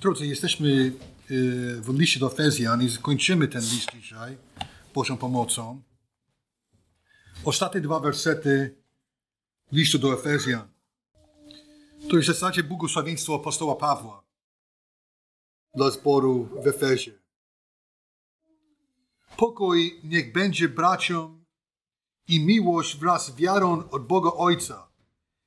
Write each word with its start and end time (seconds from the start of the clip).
Drodzy, 0.00 0.26
jesteśmy 0.26 0.68
y, 1.30 1.80
w 1.80 1.98
liście 1.98 2.20
do 2.20 2.26
Efezjan 2.26 2.82
i 2.82 2.88
zakończymy 2.88 3.48
ten 3.48 3.60
list 3.60 3.90
dzisiaj 3.92 4.38
Bożą 4.94 5.16
pomocą. 5.16 5.82
Ostatnie 7.44 7.80
dwa 7.80 8.00
wersety 8.00 8.82
listu 9.72 9.98
do 9.98 10.14
Efezjan. 10.14 10.68
To 12.10 12.16
jest 12.16 12.28
w 12.28 12.32
zasadzie 12.32 12.62
błogosławieństwo 12.62 13.34
apostoła 13.34 13.76
Pawła 13.76 14.24
dla 15.74 15.90
zboru 15.90 16.48
w 16.62 16.66
Efezie. 16.66 17.18
Pokój 19.36 20.00
niech 20.04 20.32
będzie 20.32 20.68
braciom 20.68 21.44
i 22.28 22.44
miłość 22.44 22.96
wraz 22.96 23.26
z 23.26 23.36
wiarą 23.36 23.88
od 23.90 24.06
Boga 24.06 24.30
Ojca 24.30 24.88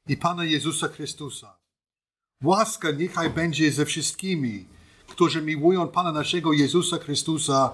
i 0.08 0.18
Pana 0.18 0.44
Jezusa 0.46 0.88
Chrystusa. 0.88 1.61
Łaska 2.44 2.92
niechaj 2.92 3.30
będzie 3.30 3.72
ze 3.72 3.86
wszystkimi, 3.86 4.66
którzy 5.08 5.42
miłują 5.42 5.88
Pana 5.88 6.12
naszego 6.12 6.54
Jezusa 6.54 6.98
Chrystusa 6.98 7.74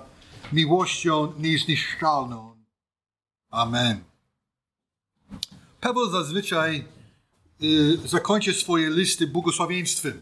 miłością 0.53 1.33
niezniszczalną. 1.39 2.57
Amen. 3.49 4.03
Paweł 5.81 6.09
zazwyczaj 6.09 6.85
y, 7.63 7.97
zakończy 8.05 8.53
swoje 8.53 8.89
listy 8.89 9.27
błogosławieństwem. 9.27 10.21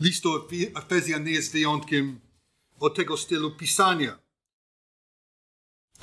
List 0.00 0.22
do 0.22 0.48
Efezjan 0.74 1.24
nie 1.24 1.32
jest 1.32 1.52
wyjątkiem 1.52 2.20
od 2.80 2.94
tego 2.96 3.16
stylu 3.16 3.50
pisania. 3.50 4.18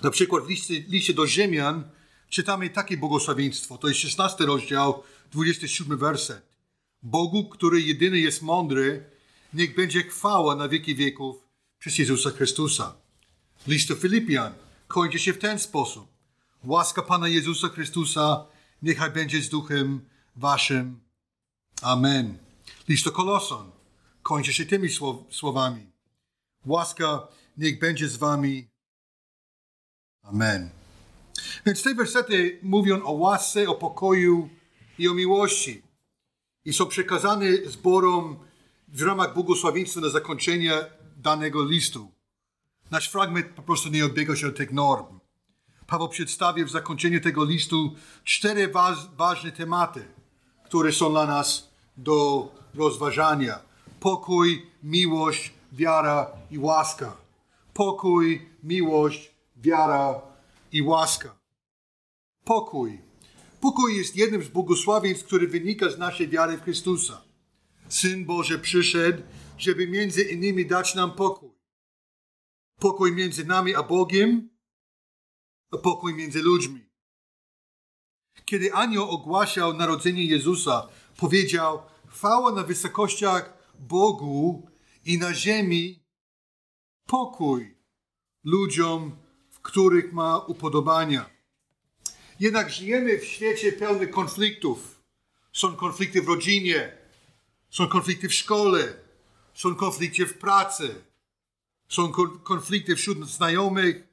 Na 0.04 0.10
przykład 0.10 0.44
w 0.44 0.50
liście, 0.50 0.80
liście 0.80 1.14
do 1.14 1.28
Rzymian 1.28 1.90
czytamy 2.30 2.70
takie 2.70 2.98
błogosławieństwo. 2.98 3.78
To 3.78 3.88
jest 3.88 4.00
16 4.00 4.46
rozdział, 4.46 5.04
27 5.32 5.98
werset. 5.98 6.49
Bogu, 7.02 7.50
który 7.50 7.82
jedyny 7.82 8.20
jest 8.20 8.42
mądry, 8.42 9.10
niech 9.54 9.76
będzie 9.76 10.04
chwała 10.04 10.56
na 10.56 10.70
wieki 10.70 10.96
wieków 10.96 11.36
przez 11.80 11.98
Jezusa 11.98 12.30
Chrystusa. 12.30 12.96
List 13.68 13.88
do 13.90 13.96
Filipian 13.96 14.54
kończy 14.88 15.20
się 15.20 15.34
w 15.34 15.38
ten 15.38 15.60
sposób. 15.60 16.08
Łaska 16.64 17.02
Pana 17.02 17.28
Jezusa 17.28 17.70
Chrystusa 17.70 18.46
niechaj 18.82 19.12
będzie 19.12 19.42
z 19.42 19.50
duchem 19.50 20.02
waszym. 20.36 21.00
Amen. 21.82 22.38
List 22.88 23.06
do 23.06 23.12
Koloson 23.12 23.72
kończy 24.24 24.54
się 24.54 24.66
tymi 24.66 24.90
słowami. 25.32 25.92
Łaska 26.66 27.28
niech 27.58 27.80
będzie 27.80 28.10
z 28.10 28.18
wami. 28.18 28.68
Amen. 30.24 30.70
Więc 31.66 31.84
te 31.84 31.96
wersety 31.96 32.60
mówią 32.64 33.04
o 33.04 33.12
łasce, 33.12 33.70
o 33.70 33.76
pokoju 33.76 34.50
i 34.98 35.08
o 35.08 35.14
miłości. 35.14 35.89
I 36.70 36.74
są 36.74 36.86
przekazane 36.86 37.46
zborom 37.66 38.40
w 38.88 39.02
ramach 39.02 39.34
błogosławieństwa 39.34 40.02
na 40.02 40.10
zakończenie 40.10 40.74
danego 41.18 41.64
listu. 41.64 42.12
Nasz 42.92 43.10
fragment 43.10 43.48
po 43.48 43.62
prostu 43.62 43.90
nie 43.90 44.06
odbiega 44.06 44.36
się 44.36 44.48
od 44.48 44.58
tych 44.58 44.72
norm. 44.74 45.20
Paweł 45.88 46.10
przedstawia 46.10 46.66
w 46.66 46.70
zakończeniu 46.70 47.22
tego 47.22 47.44
listu 47.44 47.96
cztery 48.24 48.72
ważne 49.18 49.52
tematy, 49.52 50.06
które 50.66 50.92
są 50.92 51.10
dla 51.10 51.26
nas 51.26 51.70
do 51.98 52.48
rozważania. 52.76 53.60
Pokój, 54.00 54.66
miłość, 54.84 55.54
wiara 55.72 56.32
i 56.52 56.58
łaska. 56.58 57.18
Pokój, 57.74 58.50
miłość, 58.64 59.32
wiara 59.58 60.22
i 60.72 60.82
łaska. 60.82 61.36
Pokój. 62.46 63.09
Pokój 63.62 63.98
jest 63.98 64.16
jednym 64.16 64.44
z 64.44 64.48
błogosławieństw, 64.48 65.26
który 65.26 65.48
wynika 65.48 65.90
z 65.90 65.98
naszej 65.98 66.30
wiary 66.30 66.58
w 66.58 66.64
Chrystusa. 66.64 67.22
Syn 67.90 68.26
Boże 68.26 68.60
przyszedł, 68.60 69.24
żeby 69.58 69.88
między 69.88 70.22
innymi 70.24 70.66
dać 70.66 70.96
nam 70.96 71.12
pokój. 71.16 71.50
Pokój 72.80 73.12
między 73.12 73.46
nami 73.46 73.76
a 73.76 73.84
Bogiem, 73.84 74.50
a 75.72 75.78
pokój 75.78 76.14
między 76.14 76.42
ludźmi. 76.42 76.90
Kiedy 78.46 78.74
anioł 78.74 79.10
ogłaszał 79.10 79.74
narodzenie 79.74 80.26
Jezusa, 80.26 80.88
powiedział: 81.18 81.82
Chwała 82.08 82.52
na 82.52 82.64
wysokościach 82.64 83.74
Bogu 83.80 84.70
i 85.06 85.18
na 85.18 85.34
ziemi 85.34 86.04
pokój 87.06 87.78
ludziom, 88.44 89.16
w 89.50 89.60
których 89.60 90.14
ma 90.14 90.38
upodobania. 90.38 91.39
Jednak 92.40 92.70
żyjemy 92.70 93.20
w 93.20 93.26
świecie 93.26 93.72
pełnym 93.72 94.10
konfliktów. 94.10 95.02
Są 95.54 95.76
konflikty 95.76 96.22
w 96.22 96.28
rodzinie, 96.28 96.98
są 97.70 97.88
konflikty 97.88 98.30
w 98.30 98.34
szkole, 98.34 98.94
są 99.54 99.76
konflikty 99.76 100.26
w 100.26 100.38
pracy, 100.38 100.96
są 101.90 102.12
konflikty 102.44 102.96
wśród 102.96 103.30
znajomych, 103.30 104.04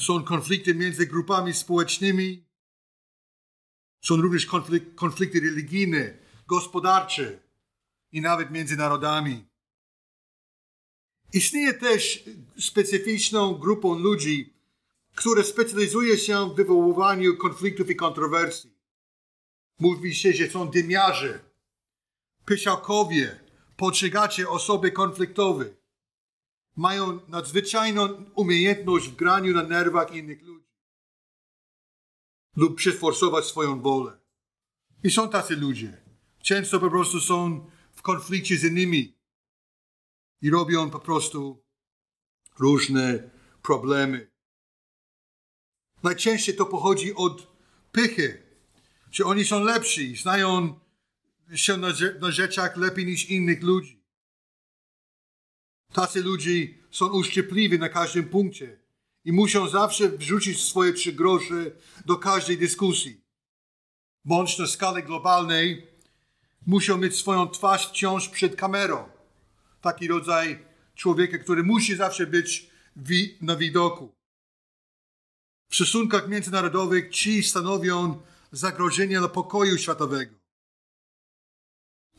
są 0.00 0.24
konflikty 0.24 0.74
między 0.74 1.06
grupami 1.06 1.54
społecznymi, 1.54 2.44
są 4.00 4.16
również 4.16 4.46
konflik 4.46 4.94
konflikty 4.94 5.40
religijne, 5.40 6.18
gospodarcze 6.46 7.38
i 8.12 8.20
nawet 8.20 8.50
między 8.50 8.76
narodami. 8.76 9.44
Istnieje 11.32 11.74
też 11.74 12.24
specyficzną 12.58 13.54
grupą 13.54 13.98
ludzi, 13.98 14.57
które 15.18 15.44
specjalizuje 15.44 16.18
się 16.18 16.50
w 16.50 16.54
wywoływaniu 16.54 17.36
konfliktów 17.36 17.90
i 17.90 17.96
kontrowersji. 17.96 18.74
Mówi 19.78 20.14
się, 20.14 20.32
że 20.32 20.50
są 20.50 20.68
dymiarze, 20.68 21.40
pysiakowie, 22.44 23.40
postrzegacie 23.76 24.48
osoby 24.48 24.92
konfliktowe. 24.92 25.64
Mają 26.76 27.20
nadzwyczajną 27.28 28.24
umiejętność 28.34 29.08
w 29.08 29.16
graniu 29.16 29.54
na 29.54 29.62
nerwach 29.62 30.14
innych 30.14 30.42
ludzi 30.42 30.68
lub 32.56 32.76
przeforsować 32.76 33.44
swoją 33.44 33.80
wolę. 33.80 34.18
I 35.04 35.10
są 35.10 35.28
tacy 35.28 35.56
ludzie. 35.56 36.02
Często 36.42 36.80
po 36.80 36.90
prostu 36.90 37.20
są 37.20 37.70
w 37.92 38.02
konflikcie 38.02 38.56
z 38.56 38.64
innymi 38.64 39.18
i 40.42 40.50
robią 40.50 40.90
po 40.90 40.98
prostu 40.98 41.64
różne 42.58 43.30
problemy. 43.62 44.37
Najczęściej 46.02 46.56
to 46.56 46.66
pochodzi 46.66 47.14
od 47.14 47.46
pychy, 47.92 48.42
że 49.10 49.24
oni 49.24 49.44
są 49.44 49.64
lepsi, 49.64 50.16
znają 50.16 50.80
się 51.54 51.76
na, 51.76 51.88
na 52.20 52.30
rzeczach 52.30 52.76
lepiej 52.76 53.06
niż 53.06 53.30
innych 53.30 53.62
ludzi. 53.62 54.02
Tacy 55.92 56.22
ludzie 56.22 56.68
są 56.90 57.06
uszczypliwi 57.12 57.78
na 57.78 57.88
każdym 57.88 58.28
punkcie 58.28 58.78
i 59.24 59.32
muszą 59.32 59.68
zawsze 59.68 60.08
wrzucić 60.08 60.62
swoje 60.62 60.92
trzy 60.92 61.12
grosze 61.12 61.70
do 62.06 62.16
każdej 62.16 62.58
dyskusji. 62.58 63.20
Bądź 64.24 64.58
na 64.58 64.66
skalę 64.66 65.02
globalnej 65.02 65.86
muszą 66.66 66.98
mieć 66.98 67.16
swoją 67.16 67.48
twarz 67.48 67.88
wciąż 67.88 68.28
przed 68.28 68.56
kamerą. 68.56 69.08
Taki 69.80 70.08
rodzaj 70.08 70.58
człowieka, 70.94 71.38
który 71.38 71.62
musi 71.62 71.96
zawsze 71.96 72.26
być 72.26 72.70
wi 72.96 73.38
na 73.40 73.56
widoku. 73.56 74.17
W 75.68 75.74
stosunkach 75.74 76.28
międzynarodowych 76.28 77.10
ci 77.10 77.42
stanowią 77.42 78.20
zagrożenie 78.52 79.18
dla 79.18 79.28
pokoju 79.28 79.78
światowego. 79.78 80.34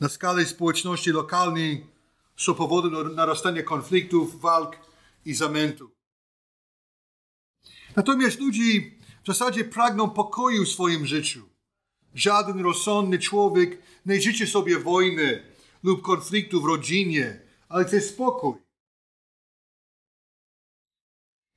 Na 0.00 0.08
skalę 0.08 0.46
społeczności 0.46 1.10
lokalnej 1.10 1.86
są 2.36 2.54
powodem 2.54 3.14
narastania 3.14 3.62
konfliktów, 3.62 4.40
walk 4.40 4.76
i 5.24 5.34
zamętów. 5.34 5.90
Natomiast 7.96 8.40
ludzie 8.40 8.80
w 9.24 9.26
zasadzie 9.26 9.64
pragną 9.64 10.10
pokoju 10.10 10.64
w 10.64 10.68
swoim 10.68 11.06
życiu. 11.06 11.48
Żaden 12.14 12.60
rozsądny 12.60 13.18
człowiek 13.18 13.82
nie 14.06 14.20
życzy 14.20 14.46
sobie 14.46 14.78
wojny 14.78 15.42
lub 15.82 16.02
konfliktu 16.02 16.62
w 16.62 16.64
rodzinie, 16.64 17.40
ale 17.68 17.84
chce 17.84 18.00
spokój. 18.00 18.54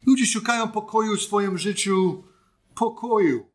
Ludzie 0.06 0.26
szukają 0.26 0.68
pokoju 0.68 1.18
w 1.18 1.22
swoim 1.22 1.58
życiu, 1.58 2.24
pokoju. 2.76 3.46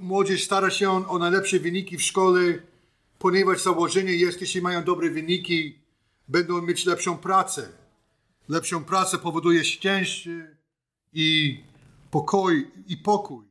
Młodzież 0.00 0.44
stara 0.44 0.70
się 0.70 1.08
o 1.08 1.18
najlepsze 1.18 1.58
wyniki 1.58 1.96
w 1.96 2.02
szkole, 2.02 2.40
ponieważ 3.18 3.62
założenie 3.62 4.12
jest, 4.12 4.40
jeśli 4.40 4.62
mają 4.62 4.84
dobre 4.84 5.10
wyniki, 5.10 5.78
będą 6.28 6.62
mieć 6.62 6.86
lepszą 6.86 7.18
pracę. 7.18 7.68
Lepszą 8.48 8.84
pracę 8.84 9.18
powoduje 9.18 9.64
szczęście 9.64 10.56
i 11.12 11.60
pokój 12.10 12.70
i 12.86 12.96
pokój. 12.96 13.44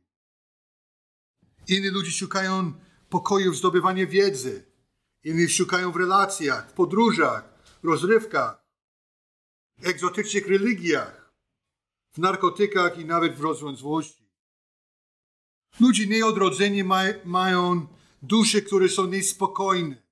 Inni 1.68 1.88
ludzie 1.88 2.10
szukają 2.10 2.72
pokoju 3.10 3.52
w 3.52 3.56
zdobywaniu 3.56 4.08
wiedzy. 4.08 4.64
Inni 5.24 5.48
szukają 5.48 5.92
w 5.92 5.96
relacjach, 5.96 6.70
w 6.70 6.72
podróżach, 6.72 7.44
rozrywkach 7.82 8.65
egzotycznych 9.82 10.46
religiach, 10.46 11.32
w 12.12 12.18
narkotykach 12.18 12.98
i 12.98 13.04
nawet 13.04 13.34
w 13.34 13.40
rozwiązłości. 13.40 14.26
Ludzie 15.80 16.06
nieodrodzeni 16.06 16.84
maj, 16.84 17.20
mają 17.24 17.86
dusze, 18.22 18.62
które 18.62 18.88
są 18.88 19.06
niespokojne. 19.06 20.02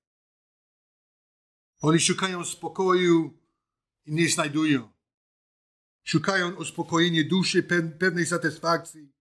Oni 1.81 1.99
szukają 1.99 2.45
spokoju 2.45 3.33
i 4.05 4.13
nie 4.13 4.29
znajdują. 4.29 4.91
Szukają 6.03 6.55
uspokojenia 6.55 7.23
duszy, 7.29 7.63
pewnej 7.99 8.25
satysfakcji 8.25 9.11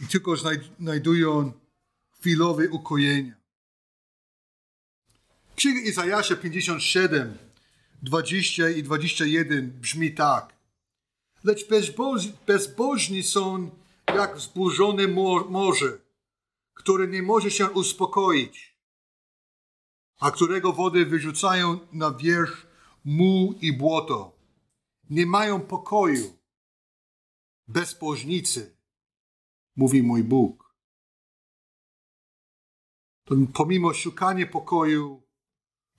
i 0.00 0.06
tylko 0.06 0.36
znajdują 0.78 1.52
chwilowe 2.10 2.68
ukojenie. 2.68 3.40
Księga 5.56 5.80
Izajasza 5.80 6.36
57, 6.36 7.49
20 8.02 8.68
i 8.68 8.82
21 8.82 9.70
brzmi 9.70 10.14
tak. 10.14 10.56
Lecz 11.44 11.68
bezbożni 12.46 13.22
są 13.22 13.70
jak 14.14 14.36
wzburzone 14.36 15.08
morze, 15.48 15.98
które 16.74 17.08
nie 17.08 17.22
może 17.22 17.50
się 17.50 17.70
uspokoić, 17.70 18.76
a 20.18 20.30
którego 20.30 20.72
wody 20.72 21.06
wyrzucają 21.06 21.78
na 21.92 22.10
wierzch 22.10 22.66
muł 23.04 23.54
i 23.60 23.72
błoto. 23.72 24.32
Nie 25.10 25.26
mają 25.26 25.60
pokoju. 25.60 26.38
Bezbożnicy, 27.68 28.76
mówi 29.76 30.02
mój 30.02 30.24
Bóg. 30.24 30.74
To 33.24 33.34
pomimo 33.52 33.94
szukania 33.94 34.46
pokoju, 34.46 35.22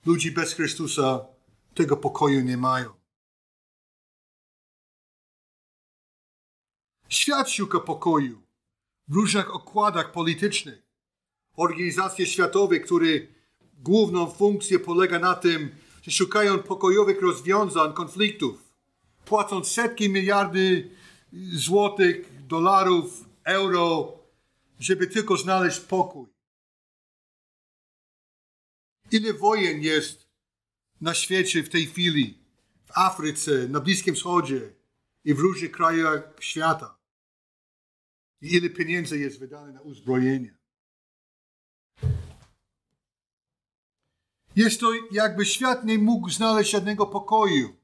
ludzi 0.06 0.30
bez 0.30 0.52
Chrystusa 0.54 1.31
tego 1.74 1.96
pokoju 1.96 2.40
nie 2.40 2.56
mają. 2.56 2.94
Świat 7.08 7.50
szuka 7.50 7.80
pokoju 7.80 8.42
w 9.08 9.14
różnych 9.14 9.54
okładach 9.54 10.12
politycznych. 10.12 10.82
Organizacje 11.56 12.26
światowe, 12.26 12.80
które 12.80 13.08
główną 13.78 14.30
funkcję 14.30 14.78
polega 14.78 15.18
na 15.18 15.34
tym, 15.34 15.70
że 16.02 16.10
szukają 16.10 16.58
pokojowych 16.58 17.22
rozwiązań 17.22 17.92
konfliktów, 17.94 18.72
płacąc 19.24 19.68
setki 19.68 20.10
miliardy 20.10 20.90
złotych, 21.52 22.46
dolarów, 22.46 23.24
euro, 23.44 24.18
żeby 24.80 25.06
tylko 25.06 25.36
znaleźć 25.36 25.80
pokój. 25.80 26.26
Ile 29.10 29.32
wojen 29.34 29.82
jest 29.82 30.21
na 31.02 31.14
świecie 31.14 31.62
w 31.62 31.68
tej 31.68 31.86
chwili, 31.86 32.38
w 32.84 32.98
Afryce, 32.98 33.68
na 33.68 33.80
Bliskim 33.80 34.14
Wschodzie 34.14 34.74
i 35.24 35.34
w 35.34 35.38
różnych 35.38 35.72
krajach 35.72 36.22
świata. 36.40 36.98
I 38.40 38.54
ile 38.54 38.70
pieniędzy 38.70 39.18
jest 39.18 39.38
wydane 39.38 39.72
na 39.72 39.80
uzbrojenie. 39.80 40.58
Jest 44.56 44.80
to 44.80 44.92
jakby 45.10 45.46
świat 45.46 45.84
nie 45.84 45.98
mógł 45.98 46.30
znaleźć 46.30 46.70
żadnego 46.70 47.06
pokoju. 47.06 47.76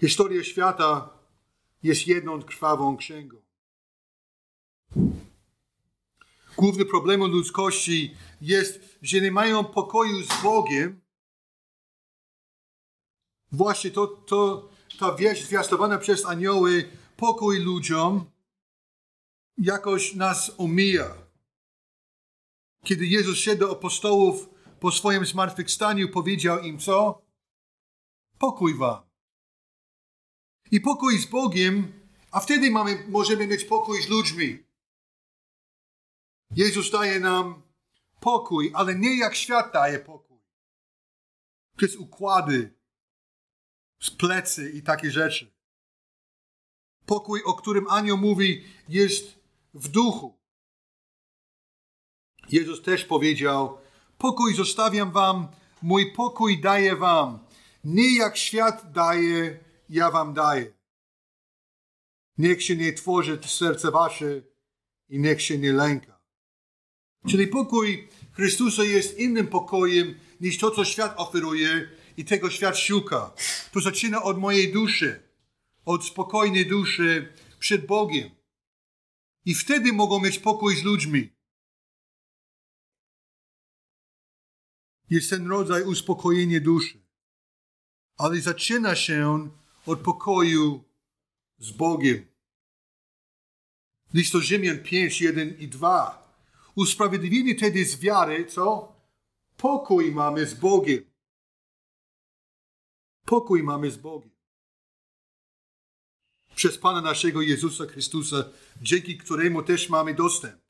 Historia 0.00 0.44
świata 0.44 1.18
jest 1.82 2.06
jedną 2.06 2.42
krwawą 2.42 2.96
księgą. 2.96 3.42
Główny 6.56 6.84
problem 6.84 7.20
ludzkości 7.20 8.14
jest, 8.40 8.98
że 9.02 9.20
nie 9.20 9.30
mają 9.30 9.64
pokoju 9.64 10.22
z 10.22 10.42
Bogiem. 10.42 11.00
Właśnie 13.52 13.90
to, 13.90 14.06
to, 14.06 14.68
ta 14.98 15.14
wieść 15.14 15.44
zwiastowana 15.44 15.98
przez 15.98 16.26
anioły, 16.26 16.90
pokój 17.16 17.58
ludziom, 17.58 18.30
jakoś 19.58 20.14
nas 20.14 20.52
omija. 20.58 21.16
Kiedy 22.84 23.06
Jezus 23.06 23.38
szedł 23.38 23.60
do 23.60 23.72
apostołów 23.72 24.48
po 24.80 24.90
swoim 24.92 25.26
zmartwychwstaniu, 25.26 26.08
powiedział 26.08 26.58
im 26.58 26.78
co? 26.78 27.22
Pokój 28.38 28.74
wam. 28.74 29.02
I 30.70 30.80
pokój 30.80 31.18
z 31.18 31.26
Bogiem, 31.26 31.92
a 32.30 32.40
wtedy 32.40 32.70
mamy, 32.70 33.04
możemy 33.08 33.46
mieć 33.46 33.64
pokój 33.64 34.02
z 34.02 34.08
ludźmi. 34.08 34.65
Jezus 36.50 36.90
daje 36.90 37.20
nam 37.20 37.62
pokój, 38.20 38.70
ale 38.74 38.94
nie 38.94 39.18
jak 39.18 39.34
świat 39.34 39.72
daje 39.72 39.98
pokój. 39.98 40.40
Przez 41.76 41.96
układy, 41.96 42.76
z 44.00 44.10
plecy 44.10 44.70
i 44.70 44.82
takie 44.82 45.10
rzeczy. 45.10 45.56
Pokój, 47.06 47.42
o 47.42 47.54
którym 47.54 47.86
Anioł 47.88 48.18
mówi, 48.18 48.64
jest 48.88 49.38
w 49.74 49.88
duchu. 49.88 50.38
Jezus 52.48 52.82
też 52.82 53.04
powiedział: 53.04 53.78
Pokój 54.18 54.54
zostawiam 54.54 55.12
wam, 55.12 55.48
mój 55.82 56.12
pokój 56.12 56.60
daję 56.60 56.96
wam. 56.96 57.46
Nie 57.84 58.16
jak 58.16 58.36
świat 58.36 58.92
daje, 58.92 59.64
ja 59.88 60.10
wam 60.10 60.34
daję. 60.34 60.72
Niech 62.38 62.62
się 62.62 62.76
nie 62.76 62.92
tworzy 62.92 63.38
serce 63.46 63.90
wasze 63.90 64.42
i 65.08 65.18
niech 65.18 65.42
się 65.42 65.58
nie 65.58 65.72
lęka. 65.72 66.15
Czyli 67.28 67.46
pokój 67.46 68.08
Chrystusa 68.32 68.84
jest 68.84 69.18
innym 69.18 69.46
pokojem 69.46 70.14
niż 70.40 70.58
to, 70.58 70.70
co 70.70 70.84
świat 70.84 71.14
oferuje 71.16 71.90
i 72.16 72.24
tego 72.24 72.50
świat 72.50 72.78
szuka. 72.78 73.32
To 73.72 73.80
zaczyna 73.80 74.22
od 74.22 74.38
mojej 74.38 74.72
duszy, 74.72 75.22
od 75.84 76.04
spokojnej 76.04 76.66
duszy 76.66 77.32
przed 77.58 77.86
Bogiem. 77.86 78.30
I 79.44 79.54
wtedy 79.54 79.92
mogą 79.92 80.20
mieć 80.20 80.38
pokój 80.38 80.76
z 80.76 80.82
ludźmi. 80.82 81.32
Jest 85.10 85.30
ten 85.30 85.46
rodzaj 85.48 85.82
uspokojenia 85.82 86.60
duszy. 86.60 87.06
Ale 88.16 88.40
zaczyna 88.40 88.96
się 88.96 89.50
od 89.86 90.00
pokoju 90.00 90.84
z 91.58 91.70
Bogiem. 91.70 92.26
List 94.14 94.32
do 94.32 94.40
Rzymian 94.40 94.78
5, 94.78 95.20
1 95.20 95.58
i 95.58 95.68
2 95.68 96.25
Usprawiedliwieni 96.76 97.56
tedy 97.56 97.84
z 97.84 97.96
wiary, 98.00 98.46
co? 98.46 98.96
Pokój 99.56 100.12
mamy 100.12 100.46
z 100.46 100.54
Bogiem. 100.54 101.04
Pokój 103.24 103.62
mamy 103.62 103.90
z 103.90 103.96
Bogiem. 103.96 104.30
Przez 106.54 106.78
Pana 106.78 107.00
naszego 107.00 107.42
Jezusa 107.42 107.86
Chrystusa, 107.86 108.44
dzięki 108.82 109.18
któremu 109.18 109.62
też 109.62 109.88
mamy 109.88 110.14
dostęp. 110.14 110.62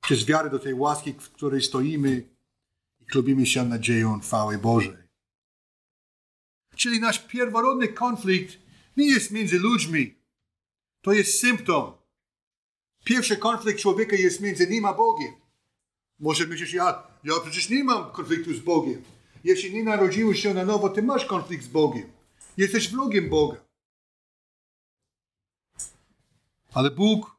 Przez 0.00 0.24
wiarę 0.24 0.50
do 0.50 0.58
tej 0.58 0.74
łaski, 0.74 1.12
w 1.12 1.30
której 1.30 1.62
stoimy 1.62 2.28
i 3.00 3.06
klubimy 3.06 3.46
się 3.46 3.64
nadzieją 3.64 4.20
chwały 4.20 4.58
Bożej. 4.58 5.04
Czyli 6.76 7.00
nasz 7.00 7.26
pierworodny 7.26 7.88
konflikt 7.88 8.58
nie 8.96 9.06
jest 9.06 9.30
między 9.30 9.58
ludźmi. 9.58 10.14
To 11.00 11.12
jest 11.12 11.40
symptom 11.40 12.03
Pierwszy 13.04 13.36
konflikt 13.36 13.80
człowieka 13.80 14.16
jest 14.16 14.40
między 14.40 14.66
nim 14.66 14.84
a 14.84 14.92
Bogiem. 14.92 15.34
Może 16.18 16.46
myślisz, 16.46 16.72
ja, 16.72 17.06
ja 17.24 17.34
przecież 17.42 17.68
nie 17.68 17.84
mam 17.84 18.10
konfliktu 18.10 18.54
z 18.54 18.60
Bogiem. 18.60 19.02
Jeśli 19.44 19.74
nie 19.74 19.84
narodziłeś 19.84 20.42
się 20.42 20.54
na 20.54 20.64
nowo, 20.64 20.88
ty 20.88 21.02
masz 21.02 21.24
konflikt 21.24 21.64
z 21.64 21.68
Bogiem. 21.68 22.12
Jesteś 22.56 22.88
wrogiem 22.88 23.28
Boga. 23.28 23.64
Ale 26.74 26.90
Bóg 26.90 27.36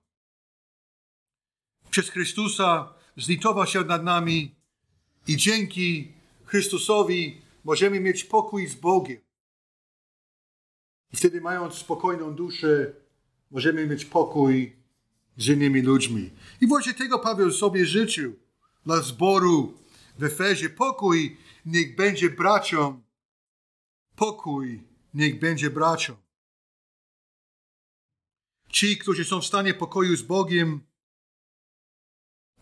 przez 1.89 2.09
Chrystusa 2.09 2.93
zlitował 3.17 3.67
się 3.67 3.81
nad 3.83 4.03
nami 4.03 4.55
i 5.27 5.37
dzięki 5.37 6.11
Chrystusowi 6.45 7.41
możemy 7.63 7.99
mieć 7.99 8.23
pokój 8.23 8.67
z 8.67 8.75
Bogiem. 8.75 9.21
I 11.13 11.17
wtedy 11.17 11.41
mając 11.41 11.73
spokojną 11.73 12.35
duszę, 12.35 12.93
możemy 13.51 13.87
mieć 13.87 14.05
pokój 14.05 14.84
z 15.37 15.47
innymi 15.47 15.81
ludźmi. 15.81 16.31
I 16.61 16.67
właśnie 16.67 16.93
tego 16.93 17.19
Paweł 17.19 17.51
sobie 17.51 17.85
życzył 17.85 18.39
dla 18.85 19.01
zboru 19.01 19.77
w 20.19 20.23
Efezie. 20.23 20.69
Pokój 20.69 21.37
niech 21.65 21.95
będzie 21.95 22.29
braciom. 22.29 23.03
Pokój 24.15 24.83
niech 25.13 25.39
będzie 25.39 25.69
braciom. 25.69 26.17
Ci, 28.69 28.97
którzy 28.97 29.25
są 29.25 29.41
w 29.41 29.45
stanie 29.45 29.73
pokoju 29.73 30.15
z 30.15 30.21
Bogiem, 30.21 30.81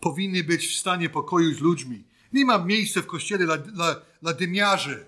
powinni 0.00 0.44
być 0.44 0.66
w 0.66 0.76
stanie 0.76 1.10
pokoju 1.10 1.54
z 1.54 1.60
ludźmi. 1.60 2.04
Nie 2.32 2.44
ma 2.44 2.64
miejsca 2.64 3.02
w 3.02 3.06
kościele 3.06 3.44
dla, 3.44 3.58
dla, 3.58 4.02
dla 4.22 4.32
dymiarzy, 4.32 5.06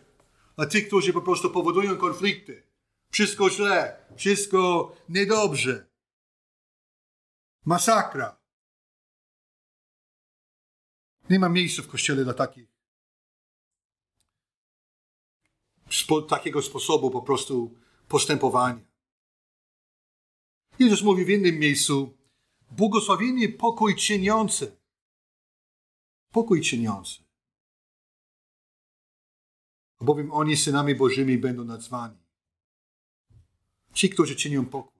dla 0.56 0.66
tych, 0.66 0.87
którzy 0.87 1.12
po 1.12 1.23
prostu 1.23 1.50
powodują 1.50 1.96
konflikty. 1.96 2.62
Wszystko 3.11 3.50
źle, 3.50 3.96
wszystko 4.16 4.92
niedobrze. 5.08 5.87
Masakra. 7.66 8.40
Nie 11.30 11.38
ma 11.38 11.49
miejsca 11.49 11.82
w 11.82 11.88
kościele 11.88 12.25
dla 12.25 12.35
takich. 12.35 12.68
Spo, 15.90 16.23
takiego 16.23 16.62
sposobu 16.62 17.11
po 17.11 17.23
prostu 17.23 17.78
postępowania. 18.08 18.85
Jezus 20.78 21.02
mówi 21.02 21.25
w 21.25 21.30
innym 21.30 21.58
miejscu: 21.58 22.18
błogosławienie 22.70 23.49
pokój 23.49 23.96
czyniący. 23.96 24.76
Pokój 26.32 26.61
czyniący. 26.61 27.25
bowiem 30.00 30.32
oni 30.32 30.56
synami 30.56 30.94
Bożymi 30.94 31.38
będą 31.38 31.64
nazwani. 31.64 32.18
Ci, 33.92 34.11
którzy 34.11 34.37
czynią 34.37 34.66
pokój. 34.66 34.95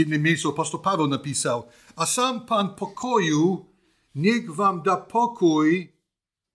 W 0.00 0.02
innym 0.02 0.22
miejscu 0.22 0.48
apostoł 0.48 0.80
Paweł 0.80 1.06
napisał, 1.06 1.68
a 1.96 2.06
sam 2.06 2.46
Pan 2.46 2.74
pokoju 2.74 3.66
niech 4.14 4.54
wam 4.54 4.82
da 4.82 4.96
pokój 4.96 5.92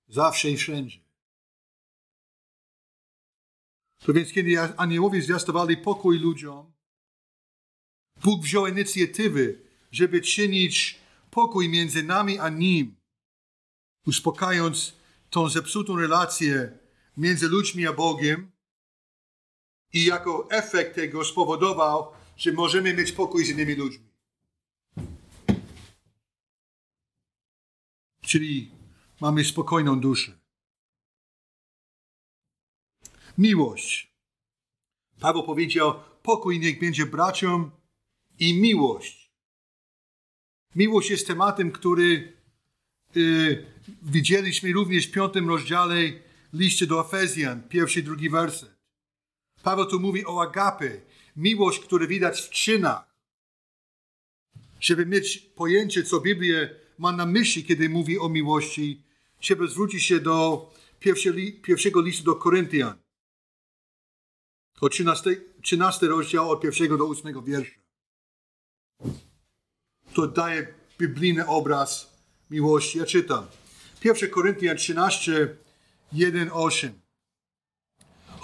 zawsze 0.08 0.52
i 0.52 0.58
wszędzie. 0.58 1.00
To 4.00 4.14
więc, 4.14 4.32
kiedy 4.32 4.60
aniołowie 4.78 5.22
zwiastowali 5.22 5.78
pokój 5.78 6.20
ludziom, 6.20 6.74
Bóg 8.24 8.44
wziął 8.44 8.68
inicjatywy, 8.68 9.62
żeby 9.92 10.22
czynić 10.22 11.00
pokój 11.32 11.70
między 11.70 12.04
nami 12.04 12.40
a 12.40 12.50
Nim, 12.50 12.96
uspokajając 14.08 14.94
tą 15.30 15.50
zepsutą 15.50 15.96
relację 15.96 16.78
między 17.18 17.48
ludźmi 17.48 17.88
a 17.88 17.94
Bogiem 17.94 18.52
i 19.94 20.06
jako 20.06 20.48
efekt 20.52 20.96
tego 20.96 21.26
spowodował, 21.26 22.25
że 22.38 22.52
możemy 22.52 22.94
mieć 22.94 23.12
pokój 23.12 23.46
z 23.46 23.50
innymi 23.50 23.76
ludźmi. 23.76 24.06
Czyli 28.22 28.72
mamy 29.22 29.46
spokojną 29.46 30.00
duszę. 30.00 30.40
Miłość. 33.38 34.16
Paweł 35.20 35.44
powiedział: 35.44 36.00
Pokój 36.24 36.60
niech 36.60 36.80
będzie 36.80 37.06
braciom 37.06 37.72
i 38.40 38.62
miłość. 38.62 39.32
Miłość 40.76 41.10
jest 41.10 41.28
tematem, 41.28 41.72
który 41.72 42.34
y, 43.18 43.66
widzieliśmy 44.02 44.72
również 44.72 45.08
w 45.08 45.12
piątym 45.12 45.50
rozdziale 45.50 45.96
liście 46.54 46.88
do 46.88 47.02
Efezjan, 47.02 47.64
pierwszy 47.70 48.00
i 48.00 48.04
drugi 48.04 48.30
werset. 48.30 48.75
Paweł 49.66 49.86
tu 49.86 50.00
mówi 50.00 50.26
o 50.26 50.42
agapy, 50.42 51.02
miłość, 51.36 51.80
którą 51.80 52.08
widać 52.08 52.42
w 52.42 52.50
czynach. 52.50 53.16
Żeby 54.80 55.06
mieć 55.06 55.38
pojęcie, 55.38 56.04
co 56.04 56.20
Biblia 56.20 56.60
ma 56.98 57.12
na 57.12 57.26
myśli, 57.26 57.64
kiedy 57.64 57.90
mówi 57.90 58.20
o 58.20 58.30
miłości, 58.30 59.04
trzeba 59.40 59.68
zwrócić 59.68 60.04
się 60.04 60.20
do 60.20 60.70
pierwszego 61.62 62.02
listu 62.02 62.24
do 62.24 62.36
Koryntian. 62.36 62.98
To 64.80 64.90
13, 64.90 65.42
13 65.62 66.08
rozdział 66.08 66.50
od 66.52 66.62
pierwszego 66.62 66.98
do 66.98 67.06
ósmego 67.06 67.42
wiersza. 67.42 67.80
To 70.14 70.28
daje 70.28 70.74
biblijny 71.00 71.48
obraz 71.48 72.18
miłości. 72.50 72.98
Ja 72.98 73.06
czytam. 73.06 73.48
1 74.04 74.30
Koryntian 74.30 74.78
13, 74.78 75.58
1, 76.14 76.50
8. 76.54 77.05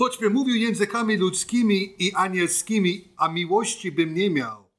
Choćby 0.01 0.29
mówił 0.29 0.55
językami 0.55 1.17
ludzkimi 1.17 1.95
i 2.03 2.13
anielskimi, 2.13 3.13
a 3.17 3.27
miłości 3.27 3.91
bym 3.91 4.13
nie 4.13 4.29
miał, 4.29 4.69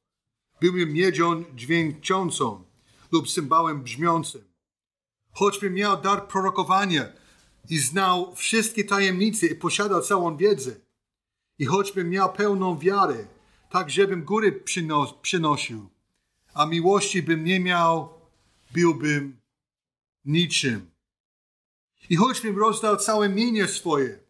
byłbym 0.60 0.92
miedzią 0.92 1.44
dźwięczącą 1.54 2.64
lub 3.12 3.28
cymbałem 3.28 3.82
brzmiącym. 3.82 4.44
Choćbym 5.32 5.74
miał 5.74 6.00
dar 6.00 6.28
prorokowania 6.28 7.08
i 7.70 7.78
znał 7.78 8.34
wszystkie 8.34 8.84
tajemnice 8.84 9.46
i 9.46 9.54
posiadał 9.54 10.02
całą 10.02 10.36
wiedzę, 10.36 10.74
i 11.58 11.66
choćbym 11.66 12.10
miał 12.10 12.32
pełną 12.32 12.78
wiarę, 12.78 13.26
tak 13.70 13.90
żebym 13.90 14.24
góry 14.24 14.52
przynos 14.52 15.14
przynosił, 15.22 15.88
a 16.54 16.66
miłości 16.66 17.22
bym 17.22 17.44
nie 17.44 17.60
miał, 17.60 18.08
byłbym 18.70 19.40
niczym. 20.24 20.90
I 22.10 22.16
choćbym 22.16 22.58
rozdał 22.58 22.96
całe 22.96 23.28
mienie 23.28 23.68
swoje, 23.68 24.21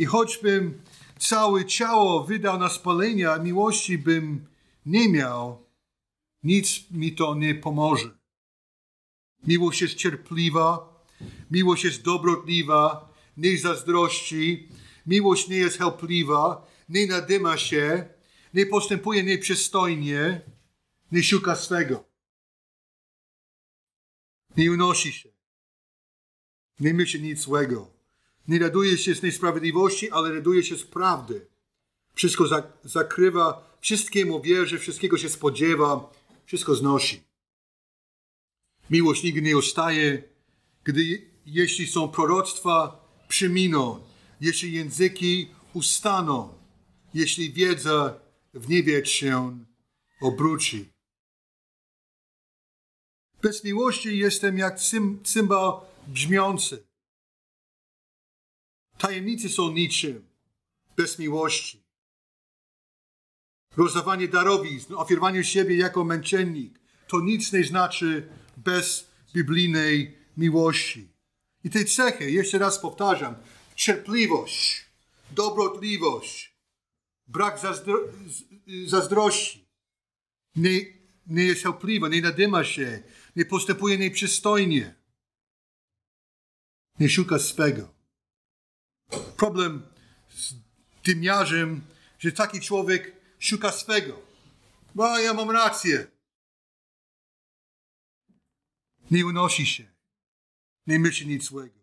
i 0.00 0.06
choćbym 0.06 0.82
całe 1.18 1.64
ciało 1.64 2.24
wydał 2.24 2.58
na 2.58 2.68
spalenie, 2.68 3.30
a 3.30 3.38
miłości 3.38 3.98
bym 3.98 4.46
nie 4.86 5.08
miał, 5.08 5.66
nic 6.42 6.90
mi 6.90 7.12
to 7.12 7.34
nie 7.34 7.54
pomoże. 7.54 8.10
Miłość 9.46 9.80
jest 9.80 9.94
cierpliwa, 9.94 11.00
miłość 11.50 11.84
jest 11.84 12.02
dobrotliwa, 12.02 13.12
nie 13.36 13.58
zazdrości, 13.58 14.68
miłość 15.06 15.48
nie 15.48 15.56
jest 15.56 15.78
helpliwa, 15.78 16.66
nie 16.88 17.06
nadyma 17.06 17.56
się, 17.56 18.08
nie 18.54 18.66
postępuje 18.66 19.22
nieprzystojnie, 19.22 20.40
nie 21.12 21.22
szuka 21.22 21.56
swego. 21.56 22.04
Nie 24.56 24.72
unosi 24.72 25.12
się, 25.12 25.28
nie 26.80 26.94
myśli 26.94 27.22
nic 27.22 27.40
złego. 27.40 27.99
Nie 28.50 28.58
raduje 28.58 28.98
się 28.98 29.14
z 29.14 29.22
niesprawiedliwości, 29.22 30.10
ale 30.10 30.32
raduje 30.32 30.64
się 30.64 30.76
z 30.76 30.84
prawdy. 30.84 31.46
Wszystko 32.14 32.44
zakrywa, 32.84 33.76
wszystkiemu 33.80 34.42
wierzy, 34.42 34.78
wszystkiego 34.78 35.18
się 35.18 35.28
spodziewa, 35.28 36.12
wszystko 36.46 36.74
znosi. 36.74 37.22
Miłość 38.90 39.22
nigdy 39.22 39.42
nie 39.42 39.56
ustaje, 39.56 40.22
gdy 40.84 41.30
jeśli 41.46 41.86
są 41.86 42.08
proroctwa, 42.08 43.08
przyminą, 43.28 44.04
jeśli 44.40 44.72
języki 44.72 45.48
ustaną, 45.72 46.54
jeśli 47.14 47.52
wiedza 47.52 48.20
w 48.54 48.68
niebie 48.68 49.06
się 49.06 49.58
obróci. 50.20 50.92
Bez 53.42 53.64
miłości 53.64 54.18
jestem 54.18 54.58
jak 54.58 54.80
cymbał 55.24 55.80
brzmiący. 56.06 56.89
Tajemnice 59.00 59.48
są 59.48 59.72
niczym 59.72 60.28
bez 60.96 61.18
miłości. 61.18 61.82
Rozdawanie 63.76 64.28
darowizn, 64.28 64.94
ofiarowanie 64.94 65.44
siebie 65.44 65.76
jako 65.76 66.04
męczennik, 66.04 66.80
to 67.08 67.20
nic 67.20 67.52
nie 67.52 67.64
znaczy 67.64 68.28
bez 68.56 69.10
biblijnej 69.34 70.18
miłości. 70.36 71.08
I 71.64 71.70
te 71.70 71.84
cechy, 71.84 72.30
jeszcze 72.30 72.58
raz 72.58 72.78
powtarzam, 72.78 73.34
cierpliwość, 73.74 74.84
dobrotliwość, 75.30 76.54
brak 77.26 77.58
zazdro 77.58 77.98
zazdrości, 78.86 79.68
nie, 80.56 80.80
nie 81.26 81.44
jest 81.44 81.62
cierpliwa, 81.62 82.08
nie 82.08 82.22
nadyma 82.22 82.64
się, 82.64 83.02
nie 83.36 83.44
postępuje 83.44 83.98
nieprzystojnie, 83.98 84.94
nie 86.98 87.08
szuka 87.08 87.38
swego. 87.38 87.99
Problem 89.40 89.82
z 90.30 90.54
dymiarzem, 91.04 91.80
że 92.18 92.32
taki 92.32 92.60
człowiek 92.60 93.16
szuka 93.38 93.72
swego. 93.72 94.22
Bo 94.94 95.18
ja 95.18 95.34
mam 95.34 95.50
rację. 95.50 96.06
Nie 99.10 99.26
unosi 99.26 99.66
się. 99.66 99.84
Nie 100.86 100.98
myśli 100.98 101.26
nic 101.26 101.44
złego. 101.44 101.80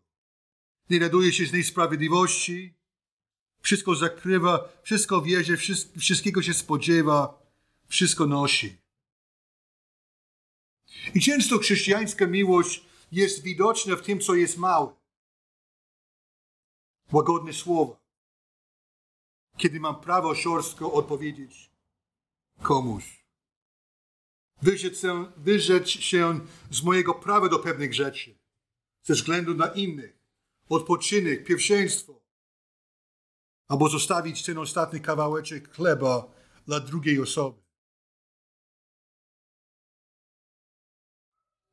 Nie 0.89 0.99
raduje 0.99 1.33
się 1.33 1.45
z 1.45 1.53
niesprawiedliwości. 1.53 2.73
Wszystko 3.61 3.95
zakrywa, 3.95 4.69
wszystko 4.83 5.21
wierzy, 5.21 5.57
wszystkiego 5.99 6.41
się 6.41 6.53
spodziewa, 6.53 7.39
wszystko 7.87 8.25
nosi. 8.25 8.77
I 11.13 11.21
często 11.21 11.57
chrześcijańska 11.57 12.27
miłość 12.27 12.85
jest 13.11 13.43
widoczna 13.43 13.95
w 13.95 14.01
tym, 14.01 14.19
co 14.19 14.35
jest 14.35 14.57
małe 14.57 14.97
łagodne 17.11 17.53
słowa. 17.53 17.99
Kiedy 19.57 19.79
mam 19.79 20.01
prawo 20.01 20.35
szorstko 20.35 20.93
odpowiedzieć 20.93 21.71
komuś. 22.61 23.25
Wyrzec 24.61 25.01
się, 25.01 25.31
wyrzec 25.37 25.89
się 25.89 26.39
z 26.71 26.83
mojego 26.83 27.13
prawa 27.13 27.49
do 27.49 27.59
pewnych 27.59 27.93
rzeczy. 27.93 28.37
Ze 29.03 29.13
względu 29.13 29.53
na 29.53 29.67
innych. 29.67 30.17
Odpoczynek, 30.69 31.45
pierwszeństwo. 31.45 32.21
Albo 33.67 33.89
zostawić 33.89 34.43
ten 34.43 34.57
ostatni 34.57 35.01
kawałeczek 35.01 35.75
chleba 35.75 36.33
dla 36.65 36.79
drugiej 36.79 37.21
osoby. 37.21 37.61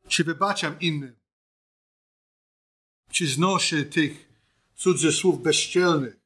Czy 0.08 0.24
wybaczam 0.24 0.80
innym? 0.80 1.16
Czy 3.10 3.26
znoszę 3.26 3.84
tych 3.84 4.33
słów 5.12 5.42
bezczelnych. 5.42 6.16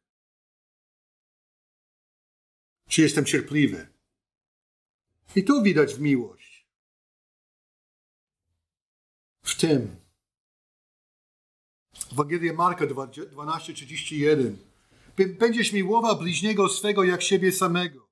Czy 2.88 3.02
jestem 3.02 3.24
cierpliwy? 3.24 3.88
I 5.36 5.44
tu 5.44 5.62
widać 5.62 5.94
w 5.94 6.00
miłość. 6.00 6.66
W 9.42 9.54
tym. 9.56 9.96
Ewangelia 12.12 12.52
Marka 12.52 12.86
12:31. 12.86 14.56
Będziesz 15.38 15.72
miłował 15.72 16.18
bliźniego 16.18 16.68
swego 16.68 17.04
jak 17.04 17.22
siebie 17.22 17.52
samego. 17.52 18.08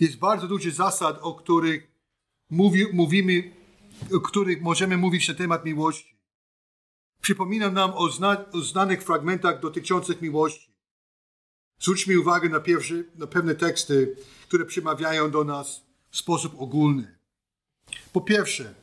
Jest 0.00 0.16
bardzo 0.18 0.48
dużo 0.48 0.70
zasad, 0.70 1.18
o 1.22 1.34
których 1.34 1.90
mówi, 2.50 2.86
mówimy, 2.92 3.56
o 4.16 4.20
których 4.20 4.62
możemy 4.62 4.96
mówić 4.96 5.28
na 5.28 5.34
temat 5.34 5.64
miłości. 5.64 6.13
Przypominam 7.24 7.74
nam 7.74 7.92
o, 7.94 8.10
zna, 8.10 8.50
o 8.52 8.60
znanych 8.60 9.02
fragmentach 9.02 9.60
dotyczących 9.60 10.22
miłości. 10.22 10.74
Zwróćmy 11.78 12.20
uwagę 12.20 12.48
na, 12.48 12.60
pierwszy, 12.60 13.10
na 13.14 13.26
pewne 13.26 13.54
teksty, 13.54 14.16
które 14.48 14.64
przemawiają 14.64 15.30
do 15.30 15.44
nas 15.44 15.82
w 16.10 16.16
sposób 16.16 16.54
ogólny. 16.58 17.18
Po 18.12 18.20
pierwsze, 18.20 18.74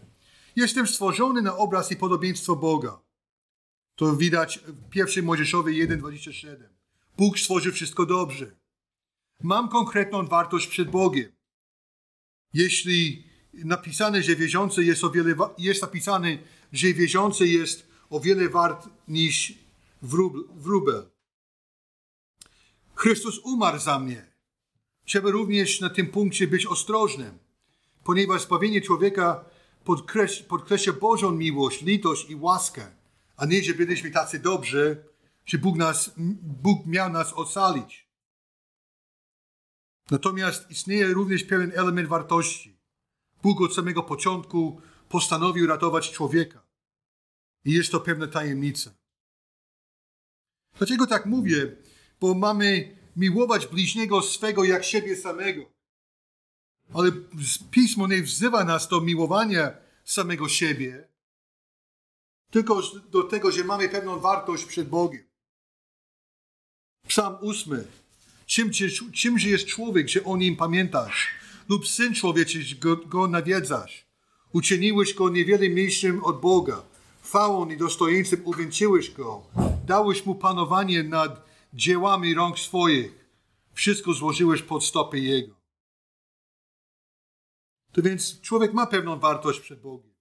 jestem 0.55 0.88
stworzony 0.88 1.41
na 1.41 1.57
obraz 1.57 1.91
i 1.91 1.95
podobieństwo 1.95 2.55
Boga. 2.55 3.00
To 3.95 4.15
widać 4.15 4.60
w 4.91 4.95
1 4.95 5.25
Mojżeszowej 5.25 5.88
1,27. 5.88 6.55
Bóg 7.17 7.39
stworzył 7.39 7.74
wszystko 7.74 8.05
dobrze. 8.05 8.55
Mam 9.43 9.69
konkretną 9.69 10.27
wartość 10.27 10.67
przed 10.67 10.89
Bogiem. 10.89 11.31
Jeśli 12.53 13.24
napisane, 13.53 14.24
że 14.24 14.36
wierzący 14.36 14.83
jest 14.83 15.03
o 15.03 15.10
wiele, 15.10 15.36
jest 15.57 15.81
napisane, 15.81 16.38
że 16.71 16.93
wierzący 16.93 17.48
jest 17.48 17.90
o 18.11 18.19
wiele 18.19 18.49
wart 18.49 18.89
niż 19.07 19.53
wróbel. 20.55 21.09
Chrystus 22.95 23.39
umarł 23.39 23.79
za 23.79 23.99
mnie. 23.99 24.31
Trzeba 25.05 25.29
również 25.29 25.81
na 25.81 25.89
tym 25.89 26.07
punkcie 26.07 26.47
być 26.47 26.65
ostrożnym, 26.65 27.39
ponieważ 28.03 28.41
zbawienie 28.41 28.81
człowieka 28.81 29.45
podkreśla, 29.83 30.47
podkreśla 30.47 30.93
Bożą 30.93 31.31
miłość, 31.31 31.81
litość 31.81 32.29
i 32.29 32.35
łaskę, 32.35 32.91
a 33.37 33.45
nie, 33.45 33.63
że 33.63 33.73
byliśmy 33.73 34.11
tacy 34.11 34.39
dobrzy, 34.39 35.03
że 35.45 35.57
Bóg, 35.57 35.77
nas, 35.77 36.11
Bóg 36.41 36.85
miał 36.85 37.09
nas 37.09 37.33
ocalić. 37.33 38.07
Natomiast 40.11 40.71
istnieje 40.71 41.13
również 41.13 41.43
pewien 41.43 41.71
element 41.75 42.09
wartości. 42.09 42.77
Bóg 43.43 43.61
od 43.61 43.75
samego 43.75 44.03
początku 44.03 44.81
postanowił 45.09 45.67
ratować 45.67 46.11
człowieka. 46.11 46.70
I 47.65 47.71
jest 47.71 47.91
to 47.91 47.99
pewna 47.99 48.27
tajemnica. 48.27 48.91
Dlaczego 50.77 51.07
tak 51.07 51.25
mówię? 51.25 51.75
Bo 52.19 52.33
mamy 52.33 52.97
miłować 53.15 53.67
bliźniego 53.67 54.21
swego 54.21 54.63
jak 54.63 54.83
siebie 54.83 55.15
samego. 55.15 55.71
Ale 56.93 57.11
Pismo 57.71 58.07
nie 58.07 58.23
wzywa 58.23 58.63
nas 58.63 58.87
do 58.87 59.01
miłowania 59.01 59.71
samego 60.03 60.49
siebie, 60.49 61.07
tylko 62.51 62.81
do 63.11 63.23
tego, 63.23 63.51
że 63.51 63.63
mamy 63.63 63.89
pewną 63.89 64.19
wartość 64.19 64.65
przed 64.65 64.89
Bogiem. 64.89 65.23
Psalm 67.07 67.35
ósmy. 67.41 67.87
Czym, 68.45 68.71
czymże 69.13 69.49
jest 69.49 69.65
człowiek, 69.65 70.09
że 70.09 70.23
o 70.23 70.37
nim 70.37 70.55
pamiętasz? 70.55 71.27
Lub 71.69 71.87
syn 71.87 72.13
człowieczy, 72.13 72.63
że 72.63 72.75
go, 72.75 72.95
go 72.95 73.27
nawiedzasz? 73.27 74.05
Uczyniłeś 74.53 75.13
go 75.13 75.29
niewiele 75.29 75.69
mniejszym 75.69 76.23
od 76.23 76.41
Boga. 76.41 76.83
Chwałą 77.31 77.69
i 77.69 77.77
dostojeństwem 77.77 78.41
uwięciłeś 78.45 79.11
go. 79.11 79.47
Dałeś 79.85 80.25
mu 80.25 80.35
panowanie 80.35 81.03
nad 81.03 81.45
dziełami 81.73 82.33
rąk 82.33 82.59
swoich. 82.59 83.25
Wszystko 83.73 84.13
złożyłeś 84.13 84.61
pod 84.61 84.85
stopy 84.85 85.19
Jego. 85.19 85.55
To 87.91 88.01
więc 88.01 88.41
człowiek 88.41 88.73
ma 88.73 88.88
pewną 88.88 89.19
wartość 89.19 89.59
przed 89.59 89.81
Bogiem. 89.81 90.13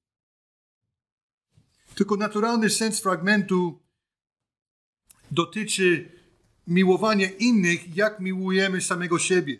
Tylko 1.95 2.17
naturalny 2.17 2.71
sens 2.71 3.00
fragmentu 3.00 3.83
dotyczy 5.31 6.12
miłowania 6.67 7.31
innych, 7.31 7.97
jak 7.97 8.21
miłujemy 8.21 8.81
samego 8.81 9.19
siebie. 9.19 9.59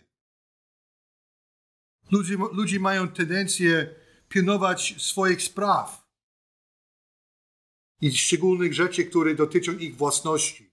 Ludzie, 2.11 2.37
ludzie 2.51 2.79
mają 2.79 3.07
tendencję 3.07 3.95
pilnować 4.29 4.95
swoich 4.97 5.41
spraw 5.41 6.00
i 8.01 8.17
szczególnych 8.17 8.73
rzeczy, 8.73 9.05
które 9.05 9.35
dotyczą 9.35 9.71
ich 9.71 9.95
własności. 9.95 10.71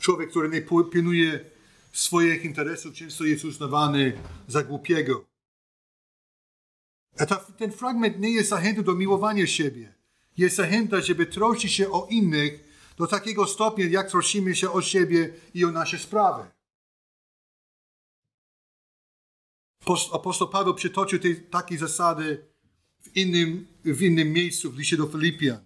Człowiek, 0.00 0.30
który 0.30 0.48
nie 0.48 0.62
pilnuje 0.92 1.50
swoich 1.92 2.44
interesów, 2.44 2.94
często 2.94 3.24
jest 3.24 3.44
uznawany 3.44 4.18
za 4.48 4.62
głupiego. 4.62 5.24
A 7.18 7.26
ta, 7.26 7.36
ten 7.36 7.72
fragment 7.72 8.18
nie 8.18 8.30
jest 8.30 8.48
zachętą 8.48 8.82
do 8.82 8.94
miłowania 8.94 9.46
siebie. 9.46 9.94
Jest 10.36 10.56
zachęta, 10.56 11.00
żeby 11.00 11.26
troszczyć 11.26 11.72
się 11.72 11.90
o 11.90 12.06
innych 12.10 12.64
do 12.96 13.06
takiego 13.06 13.46
stopnia, 13.46 13.86
jak 13.86 14.10
troszczymy 14.10 14.56
się 14.56 14.70
o 14.70 14.82
siebie 14.82 15.34
i 15.54 15.64
o 15.64 15.70
nasze 15.70 15.98
sprawy. 15.98 16.50
Apostoł 20.12 20.48
Paweł 20.48 20.74
przytoczył 20.74 21.18
te, 21.18 21.34
takie 21.34 21.78
zasady 21.78 22.51
w 23.02 23.16
innym, 23.16 23.66
w 23.84 24.02
innym 24.02 24.32
miejscu, 24.32 24.70
w 24.70 24.78
liście 24.78 24.96
do 24.96 25.06
Filipian. 25.06 25.64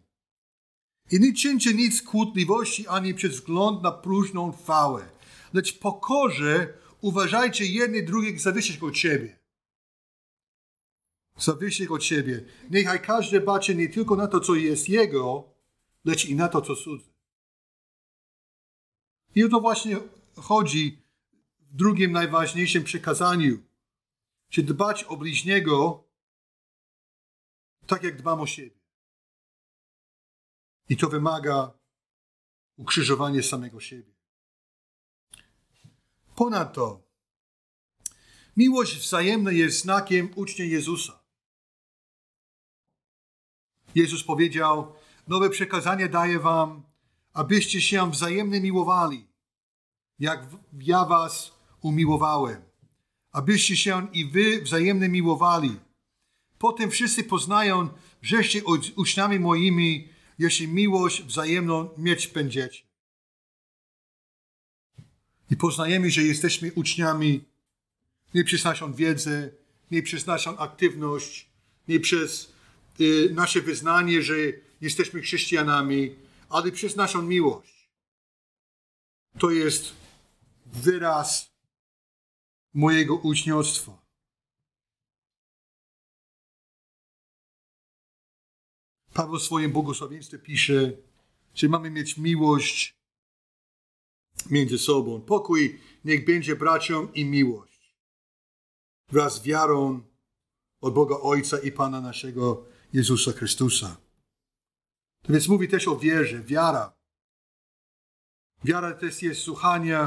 I 1.11 1.21
nie 1.21 1.35
czyńcie 1.35 1.75
nic 1.75 2.03
kłótliwości 2.03 2.89
ani 2.89 3.15
przez 3.15 3.33
wzgląd 3.33 3.83
na 3.83 3.93
próżną 3.93 4.53
chwałę, 4.53 5.09
lecz 5.53 5.79
pokorze 5.79 6.75
uważajcie 7.01 7.67
jedni 7.67 8.05
drugich 8.05 8.41
za 8.41 8.53
wyższych 8.53 8.83
od 8.83 8.97
siebie. 8.97 9.39
Za 11.39 11.53
wyższych 11.53 11.93
od 11.93 12.05
siebie. 12.05 12.45
Niechaj 12.71 13.03
każdy 13.03 13.41
baczy 13.41 13.75
nie 13.75 13.89
tylko 13.89 14.17
na 14.17 14.27
to, 14.27 14.41
co 14.41 14.55
jest 14.55 14.89
jego, 14.89 15.45
lecz 16.05 16.25
i 16.25 16.35
na 16.35 16.49
to, 16.49 16.63
co 16.63 16.77
cudze. 16.77 17.05
I 19.35 19.45
o 19.45 19.49
to 19.49 19.61
właśnie 19.61 19.97
chodzi 20.37 21.03
w 21.61 21.77
drugim 21.77 22.13
najważniejszym 22.13 22.85
przekazaniu. 22.85 23.59
Czy 24.49 24.63
dbać 24.63 25.05
o 25.05 25.17
bliźniego 25.17 26.05
tak, 27.87 28.03
jak 28.03 28.17
dbam 28.17 28.41
o 28.41 28.47
siebie. 28.47 28.81
I 30.89 30.97
to 30.97 31.09
wymaga 31.09 31.73
ukrzyżowania 32.77 33.43
samego 33.43 33.81
siebie. 33.81 34.13
Ponadto, 36.35 37.03
miłość 38.57 38.97
wzajemna 38.99 39.53
jest 39.53 39.81
znakiem 39.81 40.31
ucznia 40.35 40.65
Jezusa. 40.65 41.27
Jezus 43.95 44.25
powiedział: 44.25 44.95
Nowe 45.29 45.51
przekazanie 45.51 46.09
daję 46.09 46.39
wam, 46.39 46.83
abyście 47.33 47.83
się 47.83 48.11
wzajemnie 48.11 48.61
miłowali, 48.61 49.29
jak 50.19 50.47
ja 50.73 51.05
was 51.05 51.53
umiłowałem. 51.81 52.63
Abyście 53.33 53.77
się 53.77 54.09
i 54.13 54.25
wy 54.25 54.63
wzajemnie 54.63 55.09
miłowali. 55.09 55.81
Potem 56.59 56.91
wszyscy 56.91 57.25
poznają, 57.25 57.89
żeście 58.23 58.63
uczniami 58.97 59.39
moimi, 59.39 60.09
jeśli 60.39 60.69
miłość 60.69 61.23
wzajemną 61.23 61.89
mieć 61.99 62.29
będziecie. 62.29 62.83
I 65.51 65.57
poznajemy, 65.57 66.11
że 66.11 66.23
jesteśmy 66.23 66.73
uczniami 66.73 67.45
nie 68.35 68.45
przez 68.45 68.65
naszą 68.65 68.95
wiedzę, 68.95 69.51
nie 69.91 70.03
przez 70.03 70.27
naszą 70.27 70.59
aktywność, 70.59 71.49
nie 71.89 72.01
przez 72.01 72.53
y, 73.01 73.31
nasze 73.35 73.61
wyznanie, 73.61 74.23
że 74.23 74.35
jesteśmy 74.81 75.21
chrześcijanami, 75.21 76.15
ale 76.49 76.73
przez 76.73 76.97
naszą 76.97 77.23
miłość. 77.23 77.91
To 79.39 79.51
jest 79.51 79.93
wyraz 80.67 81.51
mojego 82.75 83.15
uczniostwa. 83.17 84.06
Paweł 89.17 89.39
w 89.39 89.43
swoim 89.43 89.73
błogosławieństwie 89.73 90.39
pisze, 90.39 90.93
że 91.55 91.69
mamy 91.69 91.91
mieć 91.91 92.17
miłość 92.17 92.97
między 94.51 94.79
sobą. 94.79 95.21
Pokój 95.21 95.81
niech 96.05 96.25
będzie 96.25 96.57
braciom 96.57 97.15
i 97.15 97.25
miłość. 97.25 97.97
Wraz 99.09 99.35
z 99.35 99.43
wiarą 99.43 100.03
od 100.81 100.95
Boga 100.95 101.17
Ojca 101.17 101.59
i 101.59 101.73
Pana 101.73 102.01
naszego 102.01 102.65
Jezusa 102.93 103.33
Chrystusa. 103.33 103.97
To 105.23 105.33
więc 105.33 105.49
mówi 105.49 105.69
też 105.69 105.89
o 105.89 105.97
wierze, 105.97 106.43
wiara. 106.43 106.93
Wiara 108.65 108.95
też 108.95 109.23
jest 109.23 109.41
słuchanie, 109.41 109.99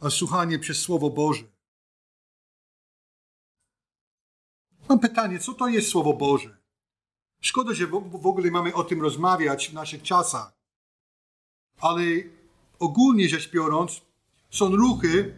a 0.00 0.10
słuchanie 0.10 0.58
przez 0.58 0.78
Słowo 0.78 1.10
Boże. 1.10 1.44
Mam 4.88 5.00
pytanie, 5.00 5.38
co 5.38 5.54
to 5.54 5.68
jest 5.68 5.88
Słowo 5.88 6.12
Boże? 6.12 6.57
Szkoda, 7.40 7.74
że 7.74 7.86
w 7.86 8.26
ogóle 8.26 8.50
mamy 8.50 8.74
o 8.74 8.84
tym 8.84 9.02
rozmawiać 9.02 9.68
w 9.68 9.72
naszych 9.72 10.02
czasach. 10.02 10.52
Ale 11.80 12.02
ogólnie 12.78 13.28
rzecz 13.28 13.50
biorąc, 13.50 14.00
są 14.50 14.76
ruchy, 14.76 15.36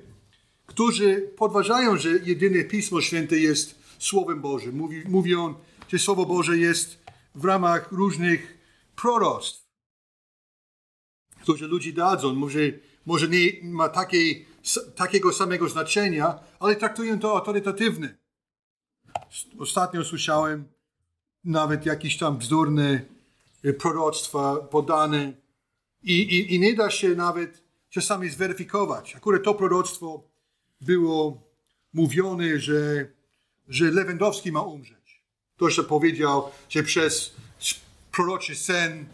którzy 0.66 1.32
podważają, 1.36 1.96
że 1.96 2.08
jedyne 2.08 2.64
Pismo 2.64 3.00
Święte 3.00 3.36
jest 3.38 3.78
Słowem 3.98 4.40
Bożym. 4.40 4.76
Mówi, 4.76 5.02
mówią, 5.08 5.54
że 5.88 5.98
Słowo 5.98 6.26
Boże 6.26 6.58
jest 6.58 6.98
w 7.34 7.44
ramach 7.44 7.92
różnych 7.92 8.58
proroctw, 8.96 9.66
które 11.42 11.66
ludzie 11.66 11.92
dadzą. 11.92 12.34
Może, 12.34 12.60
może 13.06 13.28
nie 13.28 13.52
ma 13.62 13.88
takiej 13.88 14.46
takiego 14.96 15.32
samego 15.32 15.68
znaczenia, 15.68 16.38
ale 16.60 16.76
traktują 16.76 17.18
to 17.18 17.36
autorytatywnie. 17.36 18.18
Ostatnio 19.58 20.04
słyszałem 20.04 20.68
nawet 21.44 21.86
jakieś 21.86 22.18
tam 22.18 22.38
bzdurne 22.38 23.00
y, 23.64 23.74
proroctwa 23.74 24.56
podane 24.56 25.32
i, 26.02 26.20
i, 26.22 26.54
i 26.54 26.60
nie 26.60 26.74
da 26.74 26.90
się 26.90 27.08
nawet 27.08 27.62
czasami 27.90 28.28
zweryfikować. 28.28 29.16
Akurat 29.16 29.42
to 29.42 29.54
proroctwo 29.54 30.30
było 30.80 31.42
mówione, 31.92 32.58
że, 32.58 33.06
że 33.68 33.90
Lewandowski 33.90 34.52
ma 34.52 34.62
umrzeć. 34.62 35.24
Ktoś 35.56 35.76
to 35.76 35.84
powiedział, 35.84 36.50
że 36.68 36.82
przez 36.82 37.34
proroczy 38.12 38.54
sen, 38.54 39.06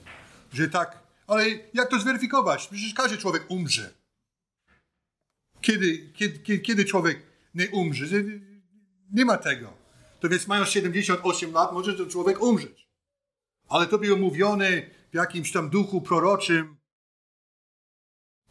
że 0.53 0.69
tak. 0.69 0.99
Ale 1.27 1.45
jak 1.75 1.91
to 1.91 2.01
zweryfikować? 2.01 2.67
Przecież 2.67 2.95
każdy 2.95 3.19
człowiek 3.19 3.45
umrze. 3.49 3.95
Kiedy, 5.61 6.13
kiedy, 6.15 6.59
kiedy 6.59 6.85
człowiek 6.85 7.23
nie 7.55 7.69
umrze? 7.71 8.07
Nie 9.13 9.25
ma 9.25 9.37
tego. 9.37 9.86
To 10.27 10.31
więc 10.31 10.47
mając 10.47 10.69
78 10.69 11.53
lat, 11.53 11.73
może 11.73 11.95
ten 11.95 12.11
człowiek 12.11 12.43
umrzeć. 12.43 12.89
Ale 13.69 13.87
to 13.87 13.99
było 13.99 14.17
mówione 14.17 14.91
w 15.11 15.15
jakimś 15.15 15.53
tam 15.53 15.71
duchu 15.71 16.01
proroczym 16.01 16.77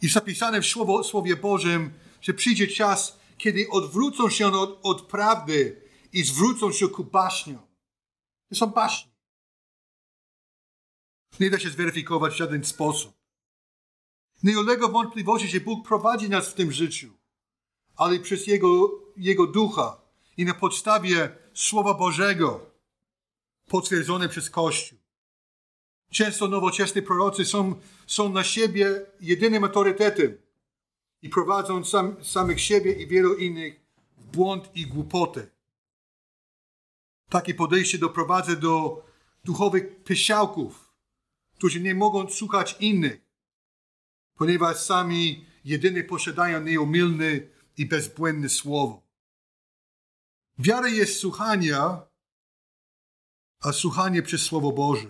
i 0.02 0.10
zapisane 0.10 0.62
w 0.62 0.66
Słowo, 0.66 1.04
Słowie 1.04 1.36
Bożym, 1.36 1.94
że 2.22 2.34
przyjdzie 2.34 2.68
czas, 2.68 3.20
kiedy 3.38 3.70
odwrócą 3.70 4.30
się 4.30 4.48
od, 4.48 4.80
od 4.84 5.02
prawdy 5.02 5.82
i 6.14 6.24
zwrócą 6.24 6.72
się 6.72 6.88
ku 6.88 7.04
baśniom. 7.04 7.68
To 8.50 8.56
są 8.56 8.68
baśnie. 8.68 9.12
Nie 11.40 11.50
da 11.50 11.60
się 11.60 11.70
zweryfikować 11.70 12.34
w 12.34 12.38
żaden 12.38 12.64
sposób. 12.64 13.14
Nie 14.44 14.60
ulega 14.60 14.88
wątpliwości, 14.88 15.48
że 15.48 15.60
Bóg 15.60 15.88
prowadzi 15.88 16.30
nas 16.30 16.50
w 16.50 16.54
tym 16.54 16.72
życiu, 16.72 17.14
ale 17.96 18.20
przez 18.20 18.48
Jego, 18.48 18.92
Jego 19.18 19.48
ducha 19.48 20.02
i 20.38 20.46
na 20.46 20.54
podstawie 20.54 21.45
Słowa 21.56 21.94
Bożego 21.94 22.72
potwierdzone 23.68 24.30
przez 24.30 24.50
Kościół. 24.50 25.00
Często 26.12 26.48
nowoczesni 26.48 27.02
prorocy 27.02 27.46
są, 27.46 27.76
są 28.08 28.30
na 28.30 28.44
siebie 28.44 29.06
jedynym 29.22 29.64
autorytetem 29.64 30.38
i 31.22 31.30
prowadzą 31.30 31.86
sam, 31.86 32.24
samych 32.24 32.62
siebie 32.62 32.92
i 32.94 33.08
wielu 33.08 33.36
innych 33.36 33.80
w 34.18 34.26
błąd 34.26 34.76
i 34.76 34.86
głupotę. 34.88 35.48
Takie 37.30 37.54
podejście 37.54 37.98
doprowadza 37.98 38.56
do 38.56 39.06
duchowych 39.44 40.04
pysiałków, 40.04 40.94
którzy 41.56 41.82
nie 41.82 41.96
mogą 41.96 42.30
słuchać 42.30 42.76
innych, 42.80 43.22
ponieważ 44.38 44.78
sami 44.78 45.46
jedynie 45.66 46.04
posiadają 46.04 46.62
nieomylne 46.62 47.40
i 47.78 47.86
bezbłędne 47.86 48.50
słowo. 48.50 49.05
Wiara 50.60 50.90
jest 50.90 51.20
słuchania, 51.20 52.02
a 53.62 53.74
słuchanie 53.74 54.22
przez 54.22 54.42
Słowo 54.42 54.72
Boże. 54.72 55.08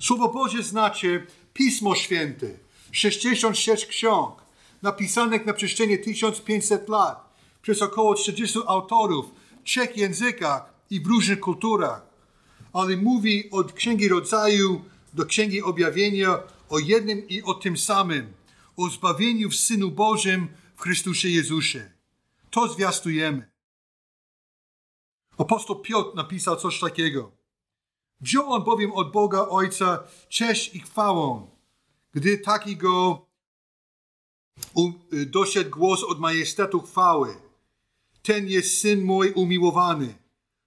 Słowo 0.00 0.28
Boże 0.28 0.62
znaczy 0.62 1.26
Pismo 1.52 1.94
Święte, 1.94 2.46
66 2.92 3.86
ksiąg, 3.86 4.42
napisanych 4.82 5.46
na 5.46 5.52
przestrzeni 5.52 5.98
1500 5.98 6.88
lat 6.88 7.34
przez 7.62 7.82
około 7.82 8.14
30 8.14 8.58
autorów 8.66 9.26
w 9.60 9.64
trzech 9.64 9.96
językach 9.96 10.74
i 10.90 11.00
w 11.00 11.06
różnych 11.06 11.40
kulturach, 11.40 12.06
ale 12.72 12.96
mówi 12.96 13.50
od 13.50 13.72
Księgi 13.72 14.08
Rodzaju 14.08 14.84
do 15.14 15.26
Księgi 15.26 15.62
Objawienia 15.62 16.38
o 16.68 16.78
jednym 16.78 17.28
i 17.28 17.42
o 17.42 17.54
tym 17.54 17.76
samym, 17.76 18.32
o 18.76 18.90
zbawieniu 18.90 19.50
w 19.50 19.56
Synu 19.56 19.90
Bożym 19.90 20.48
w 20.76 20.80
Chrystusie 20.80 21.28
Jezusie. 21.28 21.90
To 22.50 22.68
zwiastujemy. 22.68 23.53
Apostoł 25.38 25.80
Piotr 25.80 26.16
napisał 26.16 26.56
coś 26.56 26.80
takiego. 26.80 27.32
Wziął 28.20 28.52
on 28.52 28.64
bowiem 28.64 28.92
od 28.92 29.12
Boga 29.12 29.48
Ojca 29.48 30.04
cześć 30.28 30.74
i 30.74 30.80
chwałę, 30.80 31.46
gdy 32.12 32.38
taki 32.38 32.76
go 32.76 33.26
y, 35.12 35.26
doszedł 35.26 35.70
głos 35.70 36.04
od 36.04 36.20
majestatu 36.20 36.80
chwały. 36.80 37.36
Ten 38.22 38.48
jest 38.48 38.78
Syn 38.78 39.04
mój 39.04 39.32
umiłowany, 39.32 40.14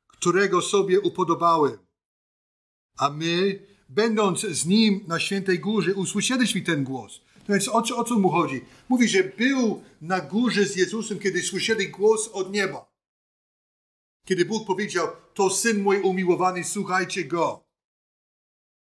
którego 0.07 0.61
sobie 0.61 0.99
upodobałem. 0.99 1.77
A 2.97 3.09
my, 3.09 3.59
będąc 3.89 4.41
z 4.41 4.65
Nim 4.65 5.03
na 5.07 5.19
Świętej 5.19 5.59
Górze, 5.59 5.93
usłyszeliśmy 5.93 6.61
ten 6.61 6.83
głos. 6.83 7.21
To 7.47 7.53
więc 7.53 7.67
o 7.67 7.83
o 7.97 8.03
co 8.03 8.19
mu 8.19 8.29
chodzi? 8.29 8.61
Mówi, 8.89 9.07
że 9.07 9.23
był 9.23 9.83
na 10.01 10.21
górze 10.21 10.65
z 10.65 10.75
Jezusem, 10.75 11.19
kiedy 11.19 11.41
słyszeli 11.41 11.89
głos 11.89 12.29
od 12.33 12.51
nieba. 12.51 12.86
Kiedy 14.27 14.45
Bóg 14.45 14.67
powiedział, 14.67 15.07
to 15.33 15.49
syn 15.49 15.81
mój 15.81 16.01
umiłowany, 16.01 16.63
słuchajcie 16.63 17.25
go. 17.25 17.63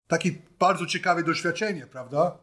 Takie 0.07 0.31
bardzo 0.59 0.85
ciekawe 0.85 1.23
doświadczenie, 1.23 1.87
prawda? 1.87 2.37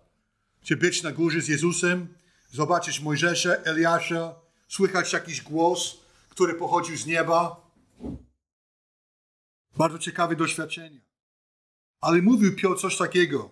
Czy 0.62 0.76
być 0.76 1.02
na 1.02 1.12
górze 1.12 1.40
z 1.40 1.48
Jezusem, 1.48 2.14
zobaczyć 2.50 3.00
Mojżesza, 3.00 3.54
Eliasza, 3.54 4.34
słychać 4.68 5.12
jakiś 5.12 5.42
głos, 5.42 6.00
który 6.28 6.54
pochodził 6.54 6.96
z 6.96 7.06
nieba. 7.06 7.70
Bardzo 9.76 9.98
ciekawe 9.98 10.36
doświadczenie. 10.36 11.00
Ale 12.00 12.22
mówił 12.22 12.56
Piotr 12.56 12.80
coś 12.80 12.96
takiego. 12.96 13.50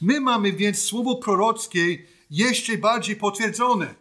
My 0.00 0.20
mamy 0.20 0.52
więc 0.52 0.78
słowo 0.78 1.16
prorockie 1.16 1.98
jeszcze 2.30 2.78
bardziej 2.78 3.16
potwierdzone. 3.16 3.94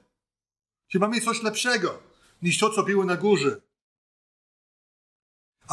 Czy 0.87 0.99
mamy 0.99 1.21
coś 1.21 1.43
lepszego 1.43 1.99
niż 2.41 2.59
to, 2.59 2.69
co 2.69 2.83
było 2.83 3.05
na 3.05 3.17
górze. 3.17 3.61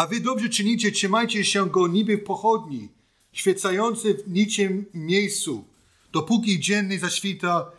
A 0.01 0.07
wy 0.07 0.21
dobrze 0.21 0.49
czynicie, 0.49 0.93
trzymajcie 0.93 1.45
się 1.45 1.71
go 1.71 1.89
niby 1.89 2.19
pochodni, 2.19 2.89
świecający 3.33 4.15
w 4.15 4.29
niczym 4.29 4.87
miejscu, 4.95 5.65
dopóki 6.13 6.61
dzienny 6.61 6.99
zaświta 6.99 7.73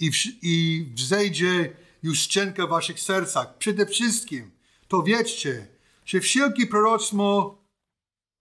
i, 0.00 0.10
w, 0.12 0.14
i 0.42 0.86
wzejdzie 0.94 1.76
już 2.02 2.18
szczęka 2.18 2.66
w 2.66 2.70
waszych 2.70 3.00
sercach. 3.00 3.58
Przede 3.58 3.86
wszystkim 3.86 4.50
to 4.88 5.02
wiedzcie, 5.02 5.66
że 6.04 6.20
wszelkie 6.20 6.66
proroctwo 6.66 7.58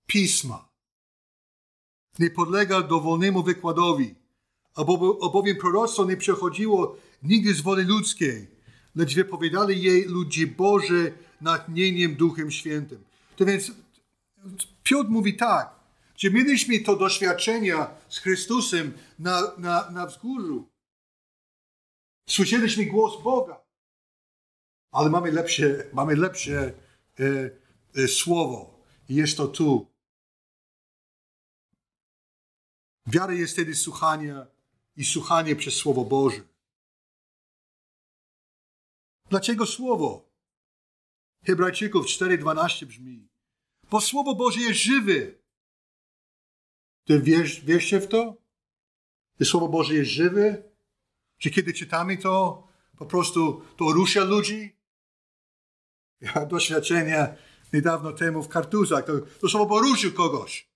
Pisma 0.05 0.69
nie 2.19 2.29
podlega 2.29 2.81
dowolnemu 2.81 3.43
wykładowi, 3.43 4.15
albowiem 5.21 5.57
proroctwo 5.57 6.05
nie 6.05 6.17
przechodziło 6.17 6.97
nigdy 7.23 7.53
z 7.53 7.61
woli 7.61 7.83
ludzkiej, 7.83 8.47
lecz 8.95 9.15
wypowiadali 9.15 9.81
jej 9.81 10.05
ludzie 10.05 10.47
Boże 10.47 11.11
natchnieniem 11.41 12.15
Duchem 12.15 12.51
Świętym. 12.51 13.06
To 13.38 13.45
więc 13.45 13.71
Piotr 14.84 15.10
mówi 15.10 15.38
tak, 15.38 15.80
że 16.15 16.32
mieliśmy 16.32 16.80
to 16.80 16.95
doświadczenia 16.95 17.95
z 18.10 18.17
Chrystusem 18.19 18.97
na, 19.19 19.56
na, 19.58 19.91
na 19.91 20.06
wzgórzu. 20.06 20.69
Słyszeliśmy 22.30 22.86
głos 22.86 23.23
Boga, 23.23 23.65
ale 24.91 25.10
mamy 25.10 25.32
lepsze, 25.32 25.89
mamy 25.93 26.15
lepsze 26.15 26.73
e, 27.19 27.50
e, 28.04 28.08
słowo. 28.08 28.84
Jest 29.10 29.38
to 29.38 29.47
tu. 29.47 29.88
Wiara 33.06 33.34
jest 33.34 33.54
wtedy 33.54 33.76
słuchanie 33.76 34.45
i 34.95 35.06
słuchanie 35.06 35.56
przez 35.56 35.73
Słowo 35.73 36.06
Boże. 36.06 36.41
Dlaczego 39.30 39.65
Słowo? 39.65 40.28
Hebrajczyków 41.45 42.06
4,12 42.06 42.86
brzmi. 42.86 43.26
Bo 43.89 44.02
Słowo 44.02 44.36
Boże 44.36 44.60
jest 44.60 44.80
żywy. 44.80 45.41
Ty 47.06 47.21
wiesz, 47.21 47.62
wierzcie 47.62 48.00
w 48.00 48.08
to? 48.08 48.38
Że 49.39 49.45
Słowo 49.45 49.67
Boże 49.67 49.93
jest 49.93 50.12
żywe? 50.12 50.63
Że 51.39 51.50
kiedy 51.50 51.73
czytamy 51.73 52.17
to, 52.17 52.67
po 52.97 53.06
prostu 53.06 53.62
to 53.78 53.91
rusza 53.91 54.23
ludzi? 54.23 54.78
Ja 56.21 56.45
doświadczenie 56.45 57.38
niedawno 57.73 58.12
temu 58.12 58.43
w 58.43 58.47
kartuzach, 58.47 59.06
to, 59.06 59.13
to 59.39 59.50
Słowo 59.50 59.65
poruszył 59.65 60.13
kogoś. 60.13 60.69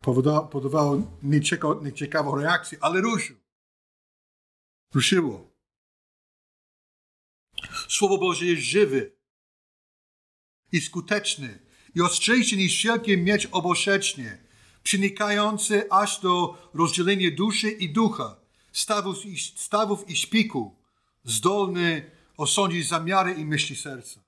Powodowało 0.00 1.02
nieciekawą 1.82 2.36
reakcję, 2.36 2.78
ale 2.80 3.00
ruszył. 3.00 3.36
Ruszyło. 4.94 5.52
Słowo 7.88 8.18
Boże 8.18 8.46
jest 8.46 8.62
żywy 8.62 9.21
i 10.72 10.80
skuteczny 10.80 11.58
i 11.94 12.00
ostrzejszy 12.00 12.56
niż 12.56 12.74
wszelkie 12.76 13.16
miecz 13.16 13.48
oboszecznie, 13.52 14.38
przenikający 14.82 15.90
aż 15.90 16.20
do 16.20 16.58
rozdzielenia 16.74 17.30
duszy 17.30 17.70
i 17.70 17.92
ducha, 17.92 18.36
stawów 18.72 19.26
i, 19.26 19.38
stawów 19.38 20.10
i 20.10 20.16
szpiku, 20.16 20.76
zdolny 21.24 22.10
osądzić 22.36 22.88
zamiary 22.88 23.32
i 23.32 23.44
myśli 23.44 23.76
serca. 23.76 24.20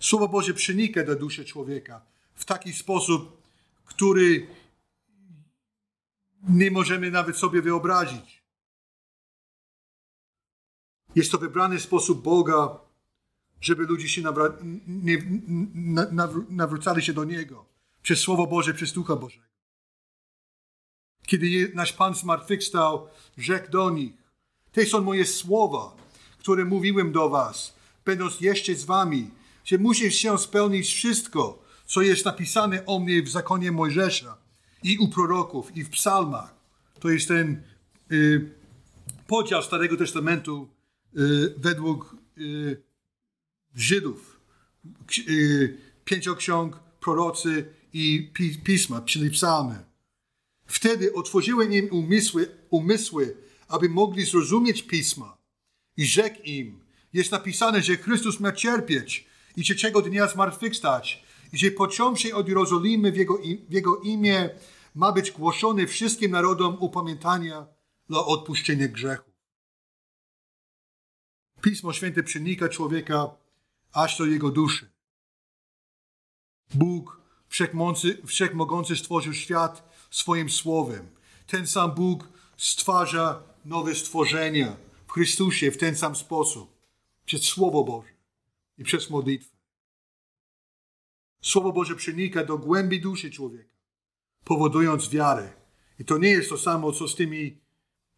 Słowo 0.00 0.28
Boże 0.28 0.54
przenika 0.54 1.04
do 1.04 1.16
duszy 1.16 1.44
człowieka 1.44 2.02
w 2.34 2.44
taki 2.44 2.72
sposób, 2.72 3.42
który 3.84 4.46
nie 6.48 6.70
możemy 6.70 7.10
nawet 7.10 7.36
sobie 7.36 7.62
wyobrazić. 7.62 8.42
Jest 11.14 11.32
to 11.32 11.38
wybrany 11.38 11.80
sposób 11.80 12.22
Boga, 12.22 12.85
żeby 13.60 13.82
ludzie 13.82 14.08
się 14.08 14.22
nawra- 14.22 14.52
nie, 14.86 15.18
na, 16.12 16.28
nawrócali 16.48 17.02
się 17.02 17.12
do 17.12 17.24
Niego 17.24 17.66
przez 18.02 18.18
Słowo 18.18 18.46
Boże, 18.46 18.74
przez 18.74 18.92
Ducha 18.92 19.16
Bożego. 19.16 19.46
Kiedy 21.26 21.72
nasz 21.74 21.92
Pan 21.92 22.14
zmartwychwstał, 22.14 23.08
rzekł 23.38 23.70
do 23.70 23.90
nich, 23.90 24.12
te 24.72 24.86
są 24.86 25.00
moje 25.00 25.26
słowa, 25.26 25.96
które 26.38 26.64
mówiłem 26.64 27.12
do 27.12 27.28
was, 27.28 27.76
będąc 28.04 28.40
jeszcze 28.40 28.74
z 28.74 28.84
wami, 28.84 29.30
że 29.64 29.78
musi 29.78 30.12
się 30.12 30.38
spełnić 30.38 30.86
wszystko, 30.94 31.62
co 31.86 32.02
jest 32.02 32.24
napisane 32.24 32.86
o 32.86 32.98
mnie 32.98 33.22
w 33.22 33.28
zakonie 33.28 33.72
Mojżesza 33.72 34.38
i 34.82 34.98
u 34.98 35.08
proroków, 35.08 35.76
i 35.76 35.84
w 35.84 35.90
psalmach. 35.90 36.54
To 37.00 37.08
jest 37.10 37.28
ten 37.28 37.62
y, 38.12 38.50
podział 39.26 39.62
Starego 39.62 39.96
Testamentu 39.96 40.68
y, 41.16 41.54
według 41.56 42.16
y, 42.38 42.82
Żydów. 43.76 44.40
Y, 45.28 45.78
pięcioksiąg, 46.04 46.76
prorocy 47.00 47.72
i 47.92 48.32
pisma, 48.64 49.00
czyli 49.00 49.30
psalmy. 49.30 49.84
Wtedy 50.66 51.14
otworzyłem 51.14 51.72
im 51.72 51.88
umysły, 51.90 52.48
umysły, 52.70 53.36
aby 53.68 53.88
mogli 53.88 54.24
zrozumieć 54.24 54.82
pisma. 54.82 55.36
I 55.96 56.06
rzekł 56.06 56.42
im, 56.44 56.80
jest 57.12 57.32
napisane, 57.32 57.82
że 57.82 57.96
Chrystus 57.96 58.40
ma 58.40 58.52
cierpieć 58.52 59.26
i 59.56 59.62
trzeciego 59.62 60.02
dnia 60.02 60.28
zmartwychwstać 60.28 61.24
i 61.52 61.58
że 61.58 61.70
począwszy 61.70 62.34
od 62.34 62.48
Jerozolimy 62.48 63.12
w 63.12 63.16
jego, 63.16 63.38
w 63.68 63.72
jego 63.72 64.00
imię 64.00 64.50
ma 64.94 65.12
być 65.12 65.30
głoszony 65.30 65.86
wszystkim 65.86 66.30
narodom 66.30 66.76
upamiętania 66.80 67.66
dla 68.08 68.26
odpuszczenia 68.26 68.88
grzechów. 68.88 69.34
Pismo 71.62 71.92
Święte 71.92 72.22
przenika 72.22 72.68
człowieka 72.68 73.45
aż 73.96 74.18
do 74.18 74.26
jego 74.26 74.50
duszy. 74.50 74.92
Bóg 76.74 77.20
wszechmogący, 77.48 78.22
wszechmogący 78.26 78.96
stworzył 78.96 79.32
świat 79.32 79.96
swoim 80.10 80.50
słowem. 80.50 81.08
Ten 81.46 81.66
sam 81.66 81.94
Bóg 81.94 82.28
stwarza 82.56 83.42
nowe 83.64 83.94
stworzenia 83.94 84.76
w 85.06 85.12
Chrystusie 85.12 85.70
w 85.70 85.78
ten 85.78 85.96
sam 85.96 86.16
sposób. 86.16 86.76
Przez 87.24 87.42
Słowo 87.42 87.84
Boże 87.84 88.12
i 88.78 88.84
przez 88.84 89.10
modlitwę. 89.10 89.56
Słowo 91.42 91.72
Boże 91.72 91.94
przenika 91.94 92.44
do 92.44 92.58
głębi 92.58 93.00
duszy 93.00 93.30
człowieka, 93.30 93.76
powodując 94.44 95.08
wiarę. 95.08 95.52
I 95.98 96.04
to 96.04 96.18
nie 96.18 96.28
jest 96.28 96.48
to 96.48 96.58
samo, 96.58 96.92
co 96.92 97.08
z 97.08 97.14
tymi 97.14 97.60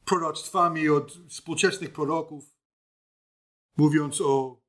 proroctwami 0.04 0.88
od 0.88 1.18
współczesnych 1.28 1.92
proroków, 1.92 2.44
mówiąc 3.76 4.20
o 4.20 4.67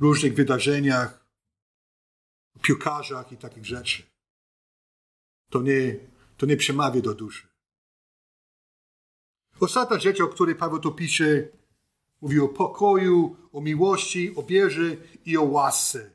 różnych 0.00 0.34
wydarzeniach, 0.34 1.26
piłkarzach 2.62 3.32
i 3.32 3.36
takich 3.36 3.66
rzeczy. 3.66 4.02
To 5.50 5.62
nie, 5.62 5.96
to 6.36 6.46
nie 6.46 6.56
przemawia 6.56 7.00
do 7.00 7.14
duszy. 7.14 7.48
Ostatnia 9.60 9.98
rzecz, 9.98 10.20
o 10.20 10.28
której 10.28 10.54
Paweł 10.54 10.80
tu 10.80 10.92
pisze, 10.92 11.48
mówi 12.20 12.40
o 12.40 12.48
pokoju, 12.48 13.36
o 13.52 13.60
miłości, 13.60 14.36
o 14.36 14.42
wierze 14.42 14.96
i 15.24 15.36
o 15.36 15.42
łasce. 15.42 16.10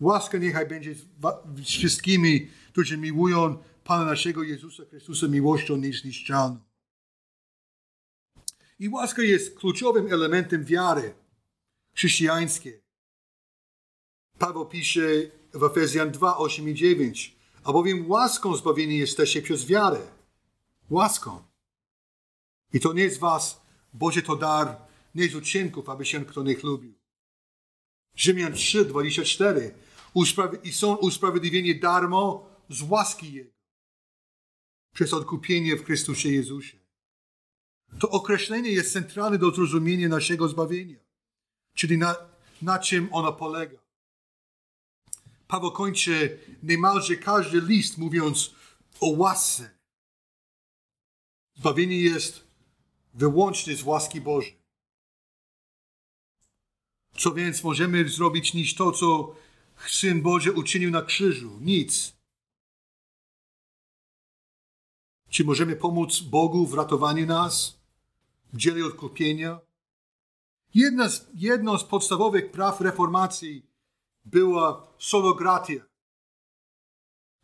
Łaska 0.00 0.38
niechaj 0.38 0.66
będzie 0.66 0.94
z 0.94 1.68
wszystkimi, 1.68 2.50
którzy 2.68 2.98
miłują 2.98 3.62
Pana 3.84 4.04
naszego 4.04 4.42
Jezusa 4.42 4.82
Chrystusa 4.84 5.28
miłością 5.28 5.76
niezniszczalną. 5.76 6.60
I 8.78 8.88
łaska 8.88 9.22
jest 9.22 9.58
kluczowym 9.58 10.12
elementem 10.12 10.64
wiary 10.64 11.14
chrześcijańskiej. 11.94 12.89
Paweł 14.40 14.66
pisze 14.66 15.00
w 15.54 15.64
Efezjan 15.64 16.10
2, 16.10 16.36
8 16.36 16.68
i 16.68 16.74
9. 16.74 17.36
Albowiem 17.64 18.10
łaską 18.10 18.56
zbawieni 18.56 18.98
jesteście 18.98 19.42
przez 19.42 19.66
wiarę. 19.66 20.00
Łaską. 20.90 21.42
I 22.72 22.80
to 22.80 22.92
nie 22.92 23.10
z 23.10 23.18
was, 23.18 23.60
Boże 23.92 24.22
to 24.22 24.36
dar, 24.36 24.76
nie 25.14 25.28
z 25.28 25.34
uczynków, 25.34 25.88
aby 25.88 26.04
się 26.04 26.24
kto 26.24 26.42
nie 26.42 26.54
chlubił. 26.54 26.94
Rzymian 28.16 28.52
3, 28.52 28.84
24. 28.84 29.74
Uspraw- 30.14 30.58
I 30.62 30.72
są 30.72 30.96
usprawiedliwieni 30.96 31.80
darmo 31.80 32.46
z 32.68 32.82
łaski 32.82 33.32
Jego. 33.32 33.50
Przez 34.94 35.12
odkupienie 35.12 35.76
w 35.76 35.84
Chrystusie 35.84 36.28
Jezusie. 36.28 36.78
To 38.00 38.10
określenie 38.10 38.70
jest 38.70 38.92
centralne 38.92 39.38
do 39.38 39.50
zrozumienia 39.50 40.08
naszego 40.08 40.48
zbawienia. 40.48 40.98
Czyli 41.74 41.98
na, 41.98 42.16
na 42.62 42.78
czym 42.78 43.08
ono 43.12 43.32
polega. 43.32 43.79
Paweł 45.50 45.72
kończy 45.72 46.38
niemalże 46.62 47.16
każdy 47.16 47.60
list 47.60 47.98
mówiąc 47.98 48.54
o 49.00 49.10
łasce. 49.10 49.70
Zbawienie 51.54 52.00
jest 52.00 52.44
wyłącznie 53.14 53.76
z 53.76 53.82
łaski 53.82 54.20
Bożej. 54.20 54.60
Co 57.16 57.34
więc 57.34 57.64
możemy 57.64 58.08
zrobić 58.08 58.54
niż 58.54 58.74
to, 58.74 58.92
co 58.92 59.36
Syn 59.88 60.22
Boży 60.22 60.52
uczynił 60.52 60.90
na 60.90 61.02
krzyżu? 61.02 61.58
Nic. 61.60 62.12
Czy 65.30 65.44
możemy 65.44 65.76
pomóc 65.76 66.20
Bogu 66.20 66.66
w 66.66 66.74
ratowaniu 66.74 67.26
nas, 67.26 67.80
w 68.52 68.56
dziele 68.56 68.86
odkupienia? 68.86 69.60
Jedna 70.74 71.08
z, 71.08 71.26
jedno 71.34 71.78
z 71.78 71.84
podstawowych 71.84 72.50
praw 72.50 72.80
reformacji 72.80 73.69
była 74.24 74.94
sologratia. 74.98 75.80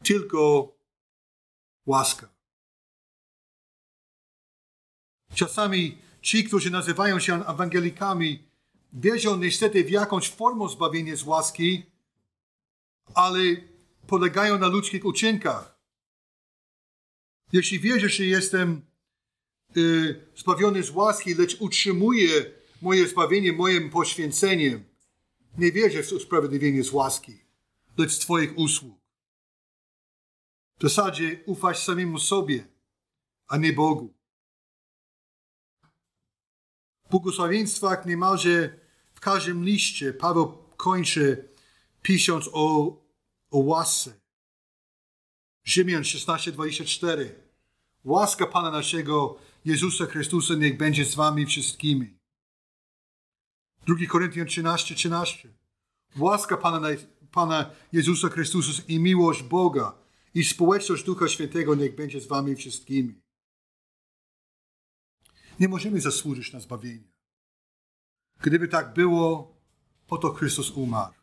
Tylko 0.04 0.72
łaska. 1.86 2.28
Czasami 5.34 5.98
ci, 6.22 6.44
którzy 6.44 6.70
nazywają 6.70 7.20
się 7.20 7.46
ewangelikami, 7.46 8.48
wierzą 8.92 9.36
niestety 9.36 9.84
w 9.84 9.90
jakąś 9.90 10.30
formę 10.30 10.68
zbawienia 10.68 11.16
z 11.16 11.22
łaski, 11.22 11.82
ale 13.14 13.38
polegają 14.06 14.58
na 14.58 14.66
ludzkich 14.66 15.04
uczynkach. 15.04 15.80
Jeśli 17.52 17.80
wierzysz, 17.80 18.16
że 18.16 18.24
jestem 18.24 18.82
y, 19.76 20.26
zbawiony 20.36 20.82
z 20.82 20.90
łaski, 20.90 21.34
lecz 21.34 21.60
utrzymuję 21.60 22.50
moje 22.82 23.08
zbawienie 23.08 23.52
moim 23.52 23.90
poświęceniem, 23.90 24.84
nie 25.58 25.72
wierzę 25.72 26.02
w 26.02 26.12
usprawiedliwienie 26.12 26.84
z 26.84 26.92
łaski, 26.92 27.44
lecz 27.98 28.12
z 28.12 28.18
Twoich 28.18 28.58
usług. 28.58 28.98
W 30.78 30.82
zasadzie 30.82 31.40
ufasz 31.46 31.84
samemu 31.84 32.18
sobie, 32.18 32.68
a 33.48 33.56
nie 33.56 33.72
Bogu. 33.72 34.14
W 37.04 37.10
błogosławieństwach 37.10 38.06
niemalże 38.06 38.78
w 39.14 39.20
każdym 39.20 39.64
liście 39.64 40.12
Paweł 40.12 40.58
kończy 40.76 41.48
pisząc 42.02 42.48
o, 42.52 42.96
o 43.50 43.58
łasce. 43.58 44.20
Rzymian 45.64 46.02
16:24. 46.02 47.30
Łaska 48.04 48.46
Pana 48.46 48.70
naszego 48.70 49.38
Jezusa 49.64 50.06
Chrystusa 50.06 50.54
niech 50.54 50.76
będzie 50.76 51.04
z 51.04 51.14
wami 51.14 51.46
wszystkimi. 51.46 52.15
2 53.86 54.06
Koryntian 54.08 54.46
13, 54.46 54.94
13. 54.94 55.48
Łaska 56.18 56.56
Pana, 56.56 56.88
Pana 57.30 57.70
Jezusa 57.92 58.28
Chrystusa 58.28 58.82
i 58.88 59.00
miłość 59.00 59.42
Boga 59.42 59.94
i 60.34 60.44
społeczność 60.44 61.04
Ducha 61.04 61.28
Świętego 61.28 61.74
niech 61.74 61.94
będzie 61.94 62.20
z 62.20 62.26
wami 62.26 62.56
wszystkimi. 62.56 63.20
Nie 65.60 65.68
możemy 65.68 66.00
zasłużyć 66.00 66.52
na 66.52 66.60
zbawienie. 66.60 67.12
Gdyby 68.40 68.68
tak 68.68 68.94
było, 68.94 69.56
po 70.06 70.18
to 70.18 70.32
Chrystus 70.32 70.70
umarł. 70.70 71.14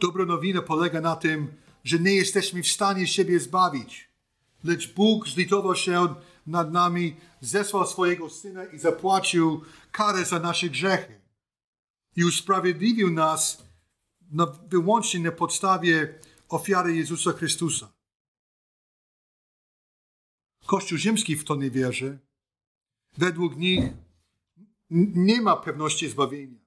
Dobra 0.00 0.24
nowina 0.24 0.62
polega 0.62 1.00
na 1.00 1.16
tym, 1.16 1.54
że 1.84 1.98
nie 1.98 2.14
jesteśmy 2.14 2.62
w 2.62 2.68
stanie 2.68 3.06
siebie 3.06 3.40
zbawić, 3.40 4.10
lecz 4.64 4.94
Bóg 4.94 5.28
zlitował 5.28 5.76
się 5.76 6.14
nad 6.46 6.72
nami, 6.72 7.16
zesłał 7.40 7.86
swojego 7.86 8.30
Syna 8.30 8.64
i 8.64 8.78
zapłacił 8.78 9.62
karę 9.92 10.24
za 10.24 10.38
nasze 10.38 10.68
grzechy. 10.68 11.20
I 12.16 12.24
usprawiedliwił 12.24 13.10
nas 13.10 13.64
na, 14.30 14.46
wyłącznie 14.46 15.20
na 15.20 15.32
podstawie 15.32 16.18
ofiary 16.48 16.96
Jezusa 16.96 17.32
Chrystusa. 17.32 17.92
Kościół 20.66 20.98
rzymski 20.98 21.36
w 21.36 21.44
to 21.44 21.56
nie 21.56 21.70
wierzy. 21.70 22.18
Według 23.18 23.56
nich 23.56 23.84
nie 24.90 25.40
ma 25.40 25.56
pewności 25.56 26.08
zbawienia, 26.08 26.58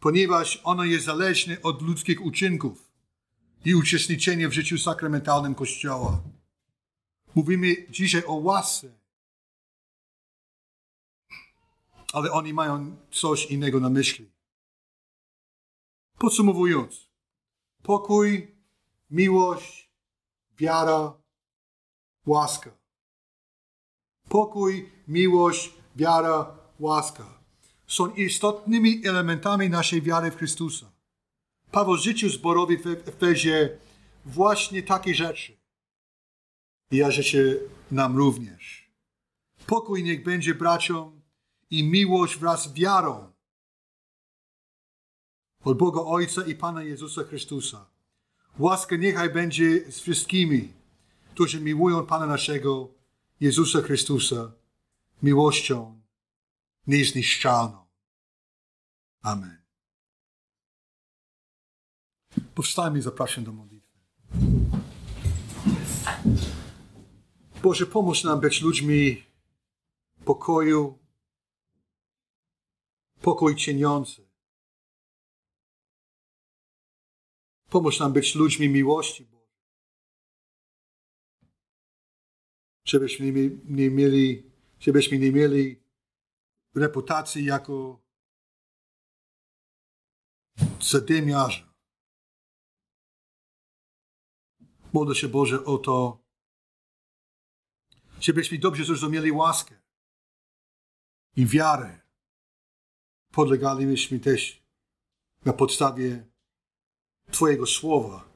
ponieważ 0.00 0.60
ono 0.64 0.84
jest 0.84 1.04
zależne 1.04 1.62
od 1.62 1.82
ludzkich 1.82 2.24
uczynków 2.24 2.90
i 3.64 3.74
uczestniczenia 3.74 4.48
w 4.48 4.52
życiu 4.52 4.78
sakramentalnym 4.78 5.54
Kościoła. 5.54 6.22
Mówimy 7.34 7.86
dzisiaj 7.90 8.24
o 8.26 8.34
łasce. 8.34 9.04
ale 12.14 12.32
oni 12.32 12.52
mają 12.52 12.96
coś 13.10 13.46
innego 13.46 13.80
na 13.80 13.90
myśli. 13.90 14.30
Podsumowując, 16.18 17.08
pokój, 17.82 18.54
miłość, 19.10 19.90
wiara, 20.58 21.12
łaska. 22.26 22.70
Pokój, 24.28 24.92
miłość, 25.08 25.74
wiara, 25.96 26.56
łaska 26.78 27.44
są 27.86 28.14
istotnymi 28.14 29.06
elementami 29.06 29.70
naszej 29.70 30.02
wiary 30.02 30.30
w 30.30 30.36
Chrystusa. 30.36 30.92
Paweł 31.70 31.96
życiu 31.96 32.28
zborowi 32.28 32.76
w 32.78 32.86
Efezie 32.86 33.78
właśnie 34.24 34.82
takie 34.82 35.14
rzeczy. 35.14 35.63
I 36.90 36.96
ja 36.96 37.10
życzę 37.10 37.38
nam 37.90 38.16
również. 38.16 38.90
Pokój 39.66 40.04
niech 40.04 40.22
będzie 40.22 40.54
braciom 40.54 41.20
i 41.70 41.84
miłość 41.84 42.36
wraz 42.36 42.64
z 42.64 42.72
wiarą 42.72 43.32
od 45.64 45.78
Boga 45.78 46.00
Ojca 46.00 46.46
i 46.46 46.54
Pana 46.54 46.82
Jezusa 46.82 47.24
Chrystusa. 47.24 47.86
Łaska 48.58 48.96
niechaj 48.96 49.30
będzie 49.30 49.92
z 49.92 50.00
wszystkimi, 50.00 50.72
którzy 51.34 51.60
miłują 51.60 52.06
Pana 52.06 52.26
naszego 52.26 52.88
Jezusa 53.40 53.82
Chrystusa 53.82 54.52
miłością 55.22 56.00
niezniszczalną. 56.86 57.86
Amen. 59.22 59.62
Powstajmy 62.54 62.98
i 62.98 63.02
zapraszam 63.02 63.44
do 63.44 63.52
modlitwy. 63.52 63.98
Boże, 67.64 67.86
pomóż 67.86 68.24
nam 68.24 68.40
być 68.40 68.62
ludźmi 68.62 69.24
pokoju, 70.24 70.98
pokój 73.20 73.56
cieniący. 73.56 74.28
Pomóż 77.70 78.00
nam 78.00 78.12
być 78.12 78.34
ludźmi 78.34 78.68
miłości, 78.68 79.24
Boże. 79.24 79.58
Żebyśmy 82.84 83.32
nie 83.64 83.90
mieli, 83.90 84.50
żebyśmy 84.80 85.18
nie 85.18 85.32
mieli 85.32 85.82
reputacji 86.74 87.44
jako 87.44 88.02
zadymiarza. 90.80 91.74
Modlę 94.92 95.14
się 95.14 95.28
Boże 95.28 95.64
o 95.64 95.78
to, 95.78 96.23
żebyśmy 98.24 98.58
dobrze 98.58 98.84
zrozumieli 98.84 99.32
łaskę 99.32 99.74
i 101.36 101.46
wiarę. 101.46 102.00
Podlegaliśmy 103.32 104.20
też 104.20 104.62
na 105.44 105.52
podstawie 105.52 106.26
Twojego 107.30 107.66
słowa, 107.66 108.28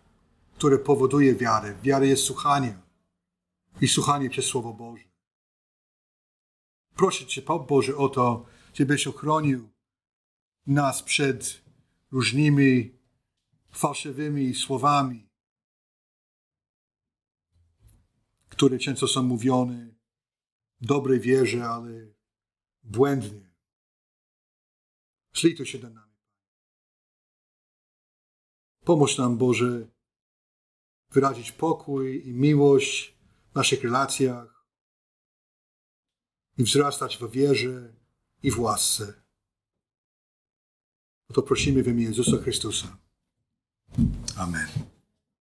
które 0.57 0.79
powoduje 0.79 1.35
wiarę. 1.35 1.79
Wiara 1.83 2.05
jest 2.05 2.24
słuchanie 2.24 2.79
i 3.81 3.88
słuchanie 3.88 4.31
przez 4.31 4.44
Słowo 4.44 4.72
Boże. 4.72 5.05
Proszę 6.94 7.27
Cię, 7.27 7.42
Boże, 7.68 7.96
o 7.96 8.09
to, 8.09 8.46
żebyś 8.74 9.07
ochronił 9.07 9.68
nas 10.66 11.03
przed 11.03 11.62
różnymi 12.12 12.98
fałszywymi 13.70 14.55
słowami, 14.55 15.28
które 18.59 18.79
często 18.79 19.09
są 19.09 19.23
mówione 19.23 19.94
w 20.81 20.87
dobrej 20.87 21.21
wierze, 21.21 21.68
ale 21.68 22.14
błędnie. 22.83 23.55
Zlituj 25.35 25.66
się 25.66 25.79
do 25.79 25.90
nami. 25.90 26.14
Pomóż 28.85 29.18
nam, 29.18 29.38
Boże, 29.38 29.88
wyrazić 31.11 31.53
pokój 31.53 32.29
i 32.29 32.33
miłość 32.33 33.18
w 33.53 33.55
naszych 33.55 33.83
relacjach 33.83 34.66
i 36.59 36.64
wzrastać 36.64 37.16
w 37.16 37.31
wierze 37.31 37.94
i 38.42 38.51
w 38.51 38.61
łasce. 38.61 39.23
O 41.29 41.33
to 41.33 41.42
prosimy 41.42 41.83
w 41.83 41.88
imię 41.88 42.05
Jezusa 42.05 42.37
Chrystusa. 42.37 42.99
Amen. 44.37 44.98